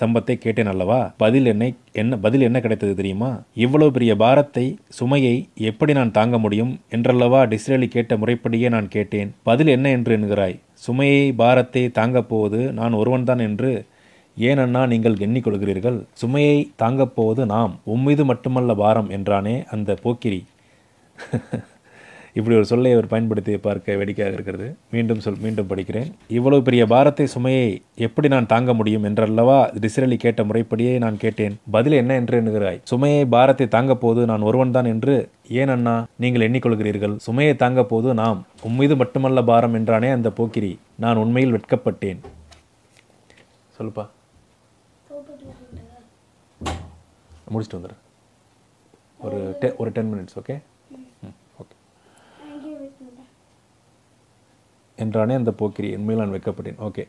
சம்பத்தை 0.01 0.35
கேட்டேன் 0.35 0.70
அல்லவா? 0.72 0.98
பதில் 1.16 1.46
என்னை 1.46 1.68
என்ன 1.92 2.18
பதில் 2.18 2.40
என்ன 2.40 2.59
கிடைத்தது 2.61 2.94
தெரியுமா? 2.94 3.31
இவ்வளவு 3.57 3.90
பெரிய 3.90 4.12
பாரத்தை 4.16 4.64
சுமையை 4.98 5.35
எப்படி 5.70 5.92
நான் 5.92 6.16
தாங்க 6.18 6.38
முடியும் 6.38 6.72
என்றல்லவா 6.90 7.40
டிஸ்ரேலி 7.53 7.88
கேட்ட 7.88 8.16
முறைப்படியே 8.16 8.68
நான் 8.68 8.88
கேட்டேன். 8.88 9.31
பதில் 9.42 9.72
என்ன 9.77 9.90
என்று 9.90 10.16
என்கிறாய் 10.16 10.57
சுமையை 10.87 11.33
பாரத்தை 11.33 11.85
தாங்கப் 11.90 12.29
போவது 12.29 12.61
நான் 12.72 12.92
ஒருவன்தான் 12.92 13.44
என்று 13.48 13.72
ஏன் 14.37 14.59
அண்ணா 14.59 14.83
நீங்கள் 14.87 15.20
எண்ணிக்கொள்கிறீர்கள்? 15.27 15.98
சுமையை 16.12 16.59
தாங்கப் 16.77 17.16
போவது 17.16 17.42
நாம் 17.46 17.72
உம்மீது 17.94 18.24
மட்டுமல்ல 18.24 18.74
பாரம் 18.74 19.11
என்றானே 19.11 19.57
அந்த 19.70 19.96
போக்கிரி. 20.03 20.40
இப்படி 22.38 22.55
ஒரு 22.59 22.66
சொல்லை 22.70 22.90
அவர் 22.96 23.09
பயன்படுத்தி 23.12 23.53
பார்க்க 23.66 23.96
வேடிக்கையாக 24.01 24.37
இருக்கிறது. 24.37 24.66
மீண்டும் 24.94 25.22
சொல் 25.24 25.38
மீண்டும் 25.44 25.68
படிக்கிறேன். 25.70 26.09
இவ்வளவு 26.38 26.66
பெரிய 26.66 26.83
பாரத்தை 26.92 27.27
சுமையை 27.35 27.64
எப்படி 28.07 28.29
நான் 28.35 28.51
தாங்க 28.53 28.72
முடியும் 28.81 29.07
என்றல்லவா 29.11 29.57
டிஸ்ரேலி 29.85 30.18
கேட்ட 30.24 30.44
முறைப்படியே 30.48 30.92
நான் 31.05 31.20
கேட்டேன். 31.24 31.55
பதில் 31.77 31.98
என்ன 32.03 32.18
என்று 32.20 32.38
எண்ணுகிறாய்? 32.40 32.81
சுமையை 32.92 33.22
பாரத்தை 33.37 33.68
தாங்க 33.77 33.96
போது 34.05 34.20
நான் 34.33 34.46
ஒருவன்தான் 34.51 34.90
என்று 34.94 35.14
ஏன் 35.61 35.72
அண்ணா 35.77 35.96
நீங்கள் 36.24 36.46
எண்ணிக்கொள்கிறீர்கள்? 36.48 37.16
சுமையை 37.27 37.55
தாங்க 37.64 37.85
போது 37.92 38.09
நாம் 38.22 38.40
உம்மீது 38.70 38.96
மட்டுமல்ல 39.03 39.42
பாரம் 39.51 39.79
என்றானே 39.81 40.11
அந்த 40.18 40.31
போக்கிரி 40.40 40.72
நான் 41.05 41.22
உண்மையில் 41.24 41.57
வெட்கப்பட்டேன். 41.57 42.20
சொல்லுப்பா. 43.79 44.07
முடிச்சுட்டு 47.53 47.77
வந்துடுறேன் 47.77 48.03
ஒரு 49.27 49.38
டெ 49.61 49.68
ஒரு 49.83 49.90
ten 49.96 50.11
minutes 50.11 50.37
okay 50.40 50.55
hmm 51.27 51.37
okay 51.61 51.74
அங்கே 52.48 52.72
வைக்கணும் 52.81 53.31
என்றானே 55.04 55.34
அந்த 55.40 55.52
போக்கிரி 55.61 55.88
உண்மையில் 55.96 56.24
நான் 56.24 56.34
வைக்கப்பட்டேன். 56.34 56.78
ஓகே 56.87 57.02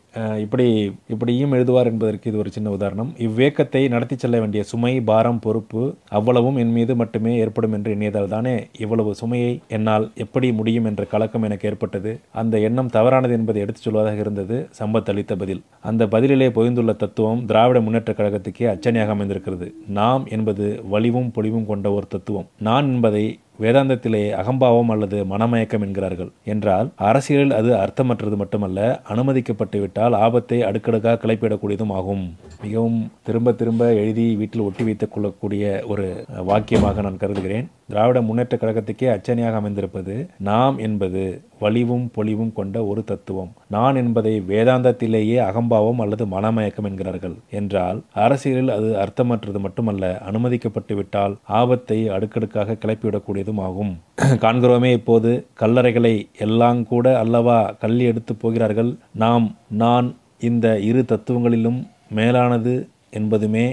இப்படி 0.45 0.67
இப்படியும் 1.13 1.54
எழுதுவார் 1.54 1.89
என்பதற்கு 1.91 2.30
இது 2.30 2.39
ஒரு 2.43 2.52
சின்ன 2.56 2.73
உதாரணம். 2.78 3.12
இவ்வேக்கத்தை 3.28 3.82
நடத்தி 3.95 4.15
செல்ல 4.23 4.39
வேண்டிய 4.39 4.63
சுமை 4.71 4.93
பாரம் 5.10 5.41
பொறுப்பு 5.45 5.84
அவ்வளவும் 6.19 6.60
என் 6.63 6.73
மீது 6.78 6.95
மட்டுமே 7.02 7.34
ஏற்படும் 7.43 7.75
என்று 7.78 7.95
எண்ணியதால் 7.95 8.34
தானே 8.36 8.56
இவ்வளவு 8.86 9.13
சுமையை 9.21 9.52
என்னால் 9.78 10.06
எப்படி 10.25 10.49
முடியும் 10.60 10.88
என்ற 10.91 11.04
கலக்கம் 11.13 11.47
எனக்கு 11.49 11.69
ஏற்பட்டது. 11.69 12.13
அந்த 12.41 12.56
எண்ணம் 12.67 12.93
தவறானது 12.97 13.34
என்பதை 13.39 13.62
எடுத்துச் 13.62 13.88
சொல்வதாக 13.88 14.23
இருந்தது. 14.25 14.58
சம்பத் 14.80 15.12
அளித்த 15.13 15.36
பதில். 15.43 15.62
அந்த 15.89 16.06
பதிலிலே 16.13 16.49
பொய்ந்துள்ள 16.58 16.95
தத்துவம் 16.95 17.43
திராவிட 17.45 17.80
முன்னேற்ற 17.82 18.13
கழகத்துக்கே 18.13 18.65
அச்சனையாக 18.73 19.15
அமைந்திருக்கிறது. 19.17 19.67
நாம் 19.99 20.25
என்பது 20.38 20.65
வலிவும் 20.93 21.32
பொலிவும் 21.36 21.69
கொண்ட 21.71 21.88
ஒரு 21.97 22.08
தத்துவம். 22.08 22.47
நான் 22.67 22.88
என்பதை 22.93 23.25
வேதாந்தத்திலே 23.62 24.24
அகம்பாவம் 24.41 24.91
அல்லது 24.93 25.17
மனமயக்கம் 25.26 25.82
என்கிறார்கள். 25.82 26.32
என்றால் 26.43 26.89
அரசியலில் 26.95 27.58
அது 27.60 27.72
அர்த்தமற்றது 27.76 28.36
மட்டுமல்ல 28.36 29.02
அனுமதிக்கப்பட்டு 29.10 29.80
விட்டால் 29.80 30.13
ஆபத்தை 30.13 30.62
அடுக்கடுக்காக 30.62 31.19
கிளப்பிடக்கூடியதும் 31.24 31.95
ஆகும். 32.00 32.24
மிகவும் 32.62 33.12
திரும்ப 33.24 33.52
திரும்ப 33.52 33.93
எழுதி 33.93 34.36
வீட்டில் 34.36 34.65
ஒட்டி 34.67 34.84
வைத்துக் 34.84 35.13
கொள்ளக்கூடிய 35.13 35.84
ஒரு 35.88 36.08
வாக்கியமாக 36.48 37.02
நான் 37.02 37.22
கருதுகிறேன். 37.24 37.67
திராவிட 37.89 38.21
முன்னேற்ற 38.21 38.58
கழகத்துக்கே 38.58 39.08
அச்சனையாக 39.13 39.60
அமைந்திருப்பது 39.60 40.15
நாம் 40.38 40.78
என்பது 40.78 41.21
வலிவும் 41.60 42.12
பொலிவும் 42.12 42.54
கொண்ட 42.54 42.86
ஒரு 42.86 43.04
தத்துவம். 43.04 43.52
நான் 43.67 43.95
என்பதை 43.95 44.41
வேதாந்தத்திலேயே 44.41 45.38
அகம்பாவம் 45.38 45.99
அல்லது 45.99 46.25
மனமயக்கம் 46.25 46.84
என்கிறார்கள். 46.84 47.36
என்றால் 47.52 48.02
அரசியலில் 48.13 48.69
அது 48.69 48.89
அர்த்தமற்றது 48.95 49.60
மட்டுமல்ல 49.60 50.21
அனுமதிக்கப்பட்டு 50.32 50.93
விட்டால் 50.93 51.36
ஆபத்தை 51.60 52.10
அடுக்கடுக்காக 52.10 52.78
கிளப்பிவிடக்கூடியதும் 52.86 53.62
ஆகும். 53.62 53.93
காண்கிறோமே 54.43 54.91
இப்போது 54.91 55.45
கல்லறைகளை 55.60 56.28
எல்லாம் 56.38 56.84
கூட 56.88 57.17
அல்லவா 57.19 57.60
கள்ளி 57.80 58.04
எடுத்து 58.04 58.36
போகிறார்கள். 58.36 58.95
நாம் 59.15 59.47
நான் 59.69 60.15
இந்த 60.39 60.80
இரு 60.80 61.06
தத்துவங்களிலும் 61.08 61.82
மேலானது 62.10 62.75
என்பதுமே 63.12 63.67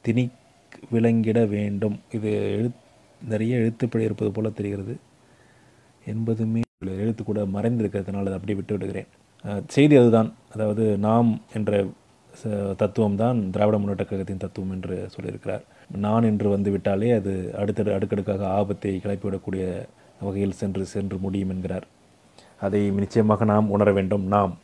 திணி 0.00 0.28
விளங்கிட 0.92 1.48
வேண்டும். 1.48 1.98
இது 2.12 2.30
எழுத் 2.56 2.80
நிறைய 3.28 3.56
எழுத்துப்பிழை 3.56 3.98
இருப்பது 3.98 4.30
போல 4.30 4.50
தெரிகிறது. 4.50 4.96
என்பதுமே 6.06 6.60
எழுத்து 6.86 7.24
கூட 7.24 7.42
மறைந்திருக்கிறதுனால 7.42 8.20
அதை 8.20 8.32
அப்படியே 8.32 8.54
விட்டு 8.54 8.78
விடுகிறேன். 8.78 9.06
செய்தி 9.66 9.96
அதுதான். 9.96 10.34
அதாவது 10.52 10.98
நாம் 10.98 11.40
என்ற 11.54 11.86
ச- 12.44 12.76
தத்துவம் 12.76 13.16
தான் 13.16 13.50
திராவிட 13.50 13.78
முன்னேற்ற 13.78 14.04
கழகத்தின் 14.04 14.36
தத்துவம் 14.36 14.70
என்று 14.70 15.08
சொல்லியிருக்கிறார். 15.16 15.62
நான் 15.96 16.22
என்று 16.22 16.48
வந்து 16.48 16.70
விட்டாலே 16.70 17.10
அது 17.10 17.54
அடுத்தடு 17.58 17.92
அடுக்கடுக்காக 17.92 18.48
ஆபத்தை 18.48 19.00
கிளப்பிவிடக்கூடிய 19.04 19.88
வகையில் 20.20 20.52
சென்று 20.52 20.84
சென்று 20.84 21.16
முடியும் 21.16 21.50
என்கிறார். 21.50 21.86
அதை 22.60 22.90
நிச்சயமாக 22.90 23.44
நாம் 23.44 23.70
உணர 23.70 23.92
வேண்டும். 23.92 24.26
நாம் 24.26 24.58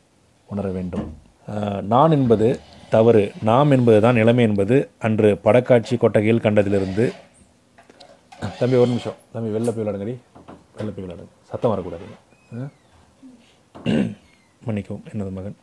உணர 0.47 0.71
வேண்டும். 0.71 1.13
நான் 1.83 2.11
என்பது 2.11 2.61
தவறு. 2.91 3.33
நாம் 3.43 3.71
என்பது 3.71 4.01
தான் 4.01 4.15
நிலைமை 4.15 4.45
என்பது 4.45 4.89
அன்று 4.99 5.39
படக்காட்சி 5.45 5.97
கொட்டகையில் 5.97 6.41
கண்டதிலிருந்து 6.41 7.13
தம்பி 8.59 8.77
ஒரு 8.81 8.89
நிமிஷம். 8.91 9.17
தம்பி 9.33 9.49
வெளில 9.55 9.71
போய் 9.75 9.85
விளாடுங்கடி 9.85 10.15
வெளில 10.77 10.91
போய் 10.97 11.05
விளாடுங்க 11.05 11.33
சத்தம் 11.51 11.73
வரக்கூடாது. 11.73 12.05
மன்னிக்கவும் 14.67 15.05
எனது 15.13 15.31
மகன். 15.39 15.57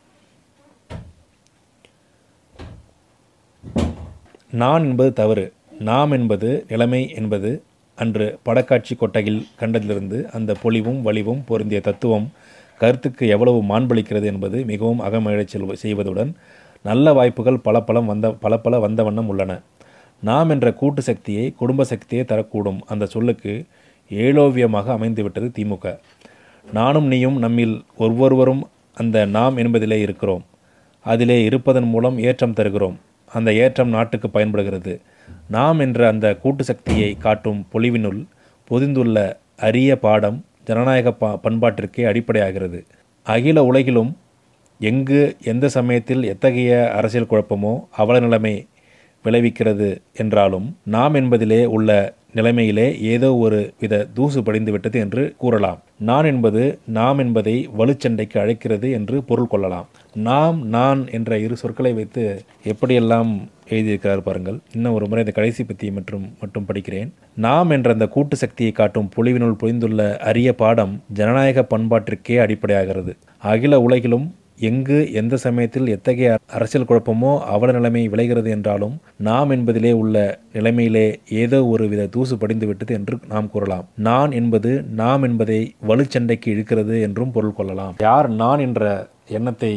நான் 4.62 4.84
என்பது 4.90 5.12
தவறு. 5.20 5.44
நாம் 5.90 6.12
என்பது 6.16 6.50
நிலைமை 6.68 7.00
என்பது 7.20 7.50
அன்று 7.98 8.26
படக்காட்சி 8.46 8.94
கொட்டகையில் 8.96 9.46
கண்டதிலிருந்து 9.60 10.18
அந்த 10.38 10.54
பொலிவும் 10.62 11.00
வலிவும் 11.06 11.42
பொருந்திய 11.50 11.80
தத்துவம் 11.88 12.26
கருத்துக்கு 12.80 13.24
எவ்வளவு 13.34 13.58
மாண்பளிக்கிறது 13.70 14.26
என்பது 14.32 14.58
மிகவும் 14.72 15.00
அகமழை 15.06 15.44
செல்வ 15.54 15.74
செய்வதுடன் 15.84 16.32
நல்ல 16.88 17.12
வாய்ப்புகள் 17.18 17.64
பல 17.68 17.76
பலம் 17.88 18.10
வந்த 18.12 18.26
பல 18.44 18.58
பல 18.64 18.78
வந்த 18.84 19.00
வண்ணம் 19.06 19.28
உள்ளன. 19.32 19.52
நாம் 20.22 20.50
என்ற 20.50 20.72
கூட்டு 20.72 21.02
சக்தியை 21.02 21.52
குடும்ப 21.52 21.84
சக்தியை 21.84 22.24
தரக்கூடும் 22.28 22.78
அந்த 22.86 23.06
சொல்லுக்கு 23.06 23.64
ஏலோவியமாக 24.08 24.94
அமைந்துவிட்டது 24.94 25.50
திமுக. 25.58 25.98
நானும் 26.72 27.06
நீயும் 27.06 27.38
நம்மில் 27.38 27.84
ஒவ்வொருவரும் 27.96 28.68
அந்த 28.94 29.24
நாம் 29.24 29.56
என்பதிலே 29.56 29.92
இருக்கிறோம். 29.92 30.44
அதிலே 31.00 31.44
இருப்பதன் 31.44 31.84
மூலம் 31.84 32.18
ஏற்றம் 32.18 32.52
தருகிறோம். 32.52 32.98
அந்த 33.32 33.52
ஏற்றம் 33.52 33.88
நாட்டுக்கு 33.88 34.30
பயன்படுகிறது. 34.30 35.00
நாம் 35.48 35.78
என்ற 35.78 36.08
அந்த 36.08 36.34
கூட்டு 36.34 36.64
சக்தியை 36.64 37.16
காட்டும் 37.18 37.66
பொலிவினுள் 37.72 38.24
பொதிந்துள்ள 38.64 39.38
அரிய 39.56 39.98
பாடம் 39.98 40.44
ஜனநாயக 40.64 41.12
பா 41.12 41.38
பண்பாட்டிற்கே 41.42 42.04
அடிப்படையாகிறது. 42.04 42.84
அகில 43.22 43.64
உலகிலும் 43.64 44.16
எங்கு 44.78 45.36
எந்த 45.42 45.68
சமயத்தில் 45.68 46.22
எத்தகைய 46.22 46.92
அரசியல் 46.92 47.26
குழப்பமோ 47.26 47.84
அவல 47.90 48.20
நிலைமை 48.20 48.66
விளைவிக்கிறது 49.26 49.90
என்றாலும் 50.22 50.68
நாம் 50.96 51.14
என்பதிலே 51.14 51.64
உள்ள 51.78 51.90
நிலைமையிலே 52.38 52.86
ஏதோ 53.12 53.28
ஒரு 53.44 53.58
வித 53.80 53.94
தூசு 54.16 54.40
படிந்துவிட்டது 54.40 54.98
என்று 55.04 55.22
கூறலாம். 55.42 55.78
நான் 56.08 56.26
என்பது 56.30 56.62
நாம் 56.96 57.18
என்பதை 57.18 57.54
வலுச்சண்டைக்கு 57.78 58.36
அழைக்கிறது 58.42 58.88
என்று 58.98 59.16
பொருள் 59.28 59.50
கொள்ளலாம். 59.52 59.86
நாம் 60.28 60.58
நான் 60.76 61.00
என்ற 61.10 61.38
இரு 61.44 61.56
சொற்களை 61.56 61.92
வைத்து 61.92 62.24
எப்படியெல்லாம் 62.72 63.30
எழுதியிருக்கிறார் 63.70 64.26
பாருங்கள். 64.26 64.58
இன்னும் 64.74 64.96
ஒரு 64.98 65.06
முறை 65.08 65.22
இந்த 65.24 65.34
கடைசி 65.38 65.64
பத்தி 65.64 65.90
மற்றும் 65.90 66.26
மட்டும் 66.40 66.66
படிக்கிறேன். 66.68 67.10
நாம் 67.36 67.70
என்ற 67.70 67.92
அந்த 67.92 68.08
கூட்டு 68.16 68.36
சக்தியை 68.36 68.72
காட்டும் 68.72 69.10
பொழிவினுள் 69.16 69.60
புரிந்துள்ள 69.62 70.02
அரிய 70.30 70.50
பாடம் 70.62 70.94
ஜனநாயக 71.20 71.66
பண்பாட்டிற்கே 71.74 72.36
அடிப்படையாகிறது. 72.44 73.14
அகில 73.52 73.80
உலகிலும் 73.80 74.26
எங்கு 74.58 74.98
எந்த 75.12 75.34
சமயத்தில் 75.36 75.88
எத்தகைய 75.94 76.28
அரசியல் 76.56 76.86
குழப்பமோ 76.88 77.32
அவல 77.54 77.72
நிலைமை 77.72 78.02
விளைகிறது 78.08 78.50
என்றாலும் 78.50 78.94
நாம் 79.28 79.50
என்பதிலே 79.50 79.92
உள்ள 79.92 80.16
நிலைமையிலே 80.52 81.06
ஏதோ 81.42 81.58
ஒரு 81.66 81.86
வித 81.88 82.06
தூசு 82.06 82.36
படிந்து 82.38 82.66
விட்டது 82.66 82.94
என்று 82.94 83.16
நாம் 83.28 83.50
கூறலாம். 83.50 83.84
நான் 84.08 84.32
என்பது 84.32 84.72
நாம் 85.02 85.22
என்பதை 85.22 85.60
வலுச்சண்டைக்கு 85.88 86.48
இழுக்கிறது 86.54 86.96
என்றும் 87.08 87.34
பொருள் 87.36 87.58
கொள்ளலாம். 87.58 87.94
யார் 87.98 88.28
நான் 88.30 88.60
என்ற 88.60 89.08
எண்ணத்தை 89.28 89.74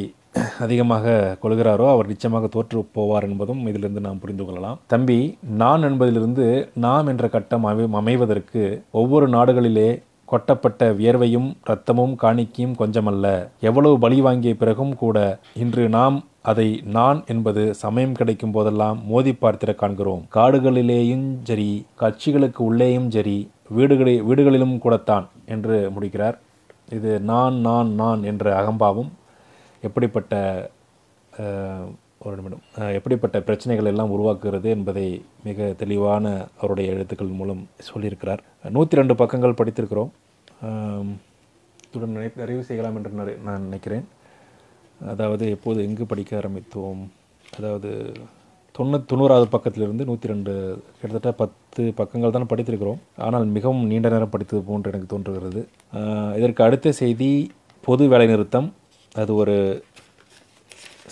அதிகமாக 0.60 1.14
கொள்கிறாரோ 1.44 1.86
அவர் 1.92 2.08
நிச்சயமாக 2.08 2.48
தோற்று 2.48 2.80
போவார் 2.98 3.26
என்பதும் 3.30 3.62
இதிலிருந்து 3.68 4.02
நாம் 4.08 4.20
புரிந்து 4.20 4.46
கொள்ளலாம். 4.46 4.80
தம்பி 4.88 5.38
நான் 5.62 5.84
என்பதிலிருந்து 5.84 6.46
நாம் 6.86 7.08
என்ற 7.08 7.28
கட்டம் 7.28 7.64
அமை 7.64 7.86
அமைவதற்கு 8.02 8.64
ஒவ்வொரு 9.02 9.28
நாடுகளிலே 9.28 9.90
கொட்டப்பட்ட 10.32 10.90
வியர்வையும் 11.00 11.48
இரத்தமும் 11.66 12.14
காணிக்கையும் 12.24 12.76
கொஞ்சமல்ல. 12.82 13.28
எவ்வளவு 13.70 13.96
பலி 14.04 14.18
வாங்கிய 14.26 14.54
பிறகும் 14.62 14.94
கூட 15.04 15.18
இன்று 15.64 15.84
நாம் 15.98 16.18
அதை 16.52 16.68
நான் 16.98 17.20
என்பது 17.34 17.64
சமயம் 17.84 18.18
கிடைக்கும் 18.20 18.54
போதெல்லாம் 18.56 19.00
மோதி 19.12 19.32
பார்த்திட 19.42 19.72
காண்கிறோம். 19.76 20.24
காடுகளிலேயும் 20.36 21.28
சரி 21.50 21.70
கட்சிகளுக்கு 22.02 22.62
உள்ளேயும் 22.70 23.10
சரி 23.16 23.38
வீடுகளில் 23.78 24.26
வீடுகளிலும் 24.30 24.78
கூடத்தான் 24.84 25.26
என்று 25.56 25.78
முடிக்கிறார். 25.96 26.38
இது 26.98 27.12
நான் 27.32 27.58
நான் 27.68 27.90
நான் 28.02 28.22
என்ற 28.32 28.46
அகம்பாவும். 28.62 29.12
எப்படிப்பட்ட 29.84 30.36
ஒரு 32.26 32.36
நிமிடம். 32.38 32.64
எப்படிப்பட்ட 32.98 33.38
பிரச்சனைகள் 33.48 33.90
எல்லாம் 33.92 34.14
உருவாக்குகிறது 34.16 34.70
என்பதை 34.76 35.06
மிக 35.48 35.68
தெளிவான 35.82 36.26
அவருடைய 36.60 36.94
எழுத்துக்கள் 36.94 37.38
மூலம் 37.42 37.62
சொல்லியிருக்கிறார். 37.90 38.42
நூற்றி 38.78 39.00
ரெண்டு 39.00 39.16
பக்கங்கள் 39.22 39.60
படித்திருக்கிறோம். 39.60 40.12
இத்துடன் 41.84 42.16
நினை 42.16 42.32
நிறைவு 42.42 42.64
செய்யலாம் 42.70 42.98
என்று 43.00 43.12
நான் 43.48 43.68
நினைக்கிறேன். 43.68 44.04
அதாவது 45.14 45.46
எப்போது 45.56 45.80
எங்கு 45.88 46.06
படிக்க 46.12 46.32
ஆரம்பித்தோம்? 46.42 47.02
அதாவது 47.58 47.92
தொண்ணூ 48.78 48.98
தொண்ணூறாவது 49.12 49.48
பக்கத்திலிருந்து 49.54 50.04
நூற்றி 50.10 50.32
ரெண்டு 50.32 50.54
கிட்டத்தட்ட 51.00 51.32
பத்து 51.40 51.82
பக்கங்கள் 52.00 52.36
தான் 52.36 52.52
படித்திருக்கிறோம். 52.52 53.00
ஆனால் 53.28 53.46
மிகவும் 53.56 53.88
நீண்ட 53.92 54.08
நேரம் 54.14 54.34
படித்தது 54.34 54.62
போன்று 54.68 54.92
எனக்கு 54.92 55.12
தோன்றுகிறது. 55.14 55.62
இதற்கு 56.40 56.62
அடுத்த 56.68 56.94
செய்தி 57.02 57.32
பொது 57.88 58.06
வேலைநிறுத்தம். 58.14 58.68
அது 59.22 59.32
ஒரு 59.42 59.56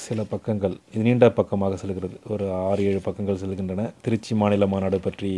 சில 0.06 0.24
பக்கங்கள் 0.32 0.76
இது 0.94 1.04
நீண்ட 1.08 1.26
பக்கமாக 1.40 1.76
செல்கிறது. 1.82 2.18
ஒரு 2.34 2.46
ஆறு 2.68 2.82
ஏழு 2.90 3.00
பக்கங்கள் 3.08 3.42
செல்கின்றன. 3.44 3.84
திருச்சி 4.06 4.36
மாநில 4.36 4.68
மாநாடு 4.74 5.00
பற்றி 5.00 5.32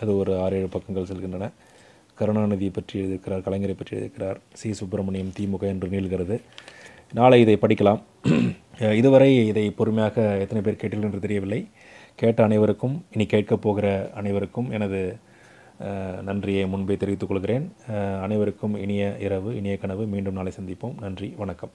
அது 0.00 0.16
ஒரு 0.20 0.32
ஆறு 0.44 0.56
ஏழு 0.58 0.68
பக்கங்கள் 0.74 1.08
செல்கின்றன. 1.10 1.46
கருணாநிதி 2.18 2.68
பற்றி 2.70 3.00
எழுதியிருக்கிறார் 3.00 3.44
கலைஞரை 3.46 3.74
பற்றி 3.78 3.94
எழுதியிருக்கிறார். 3.96 4.38
சி. 4.60 4.72
சுப்பிரமணியம் 4.80 5.32
திமுக 5.38 5.64
என்று 5.72 5.88
நீள்கிறது. 5.88 6.36
நாளை 7.12 7.40
இதை 7.40 7.56
படிக்கலாம். 7.60 8.00
இதுவரை 9.00 9.30
இதை 9.46 9.64
பொறுமையாக 9.70 10.22
எத்தனை 10.44 10.62
பேர் 10.64 10.80
கேட்டீர்கள் 10.82 11.08
என்று 11.08 11.24
தெரியவில்லை. 11.26 11.60
கேட்ட 12.22 12.42
அனைவருக்கும் 12.42 12.96
இனி 13.12 13.26
கேட்கப் 13.26 13.62
போகிற 13.62 13.88
அனைவருக்கும் 14.14 14.70
எனது 14.70 15.00
நன்றியை 16.28 16.66
முன்பே 16.66 16.96
தெரிவித்துக் 16.96 17.28
கொள்கிறேன். 17.28 17.66
அனைவருக்கும் 18.26 18.76
இனிய 18.84 19.16
இரவு 19.26 19.56
இனிய 19.56 19.76
கனவு. 19.76 20.04
மீண்டும் 20.06 20.38
நாளை 20.40 20.52
சந்திப்போம். 20.60 20.98
நன்றி 21.00 21.34
வணக்கம். 21.36 21.72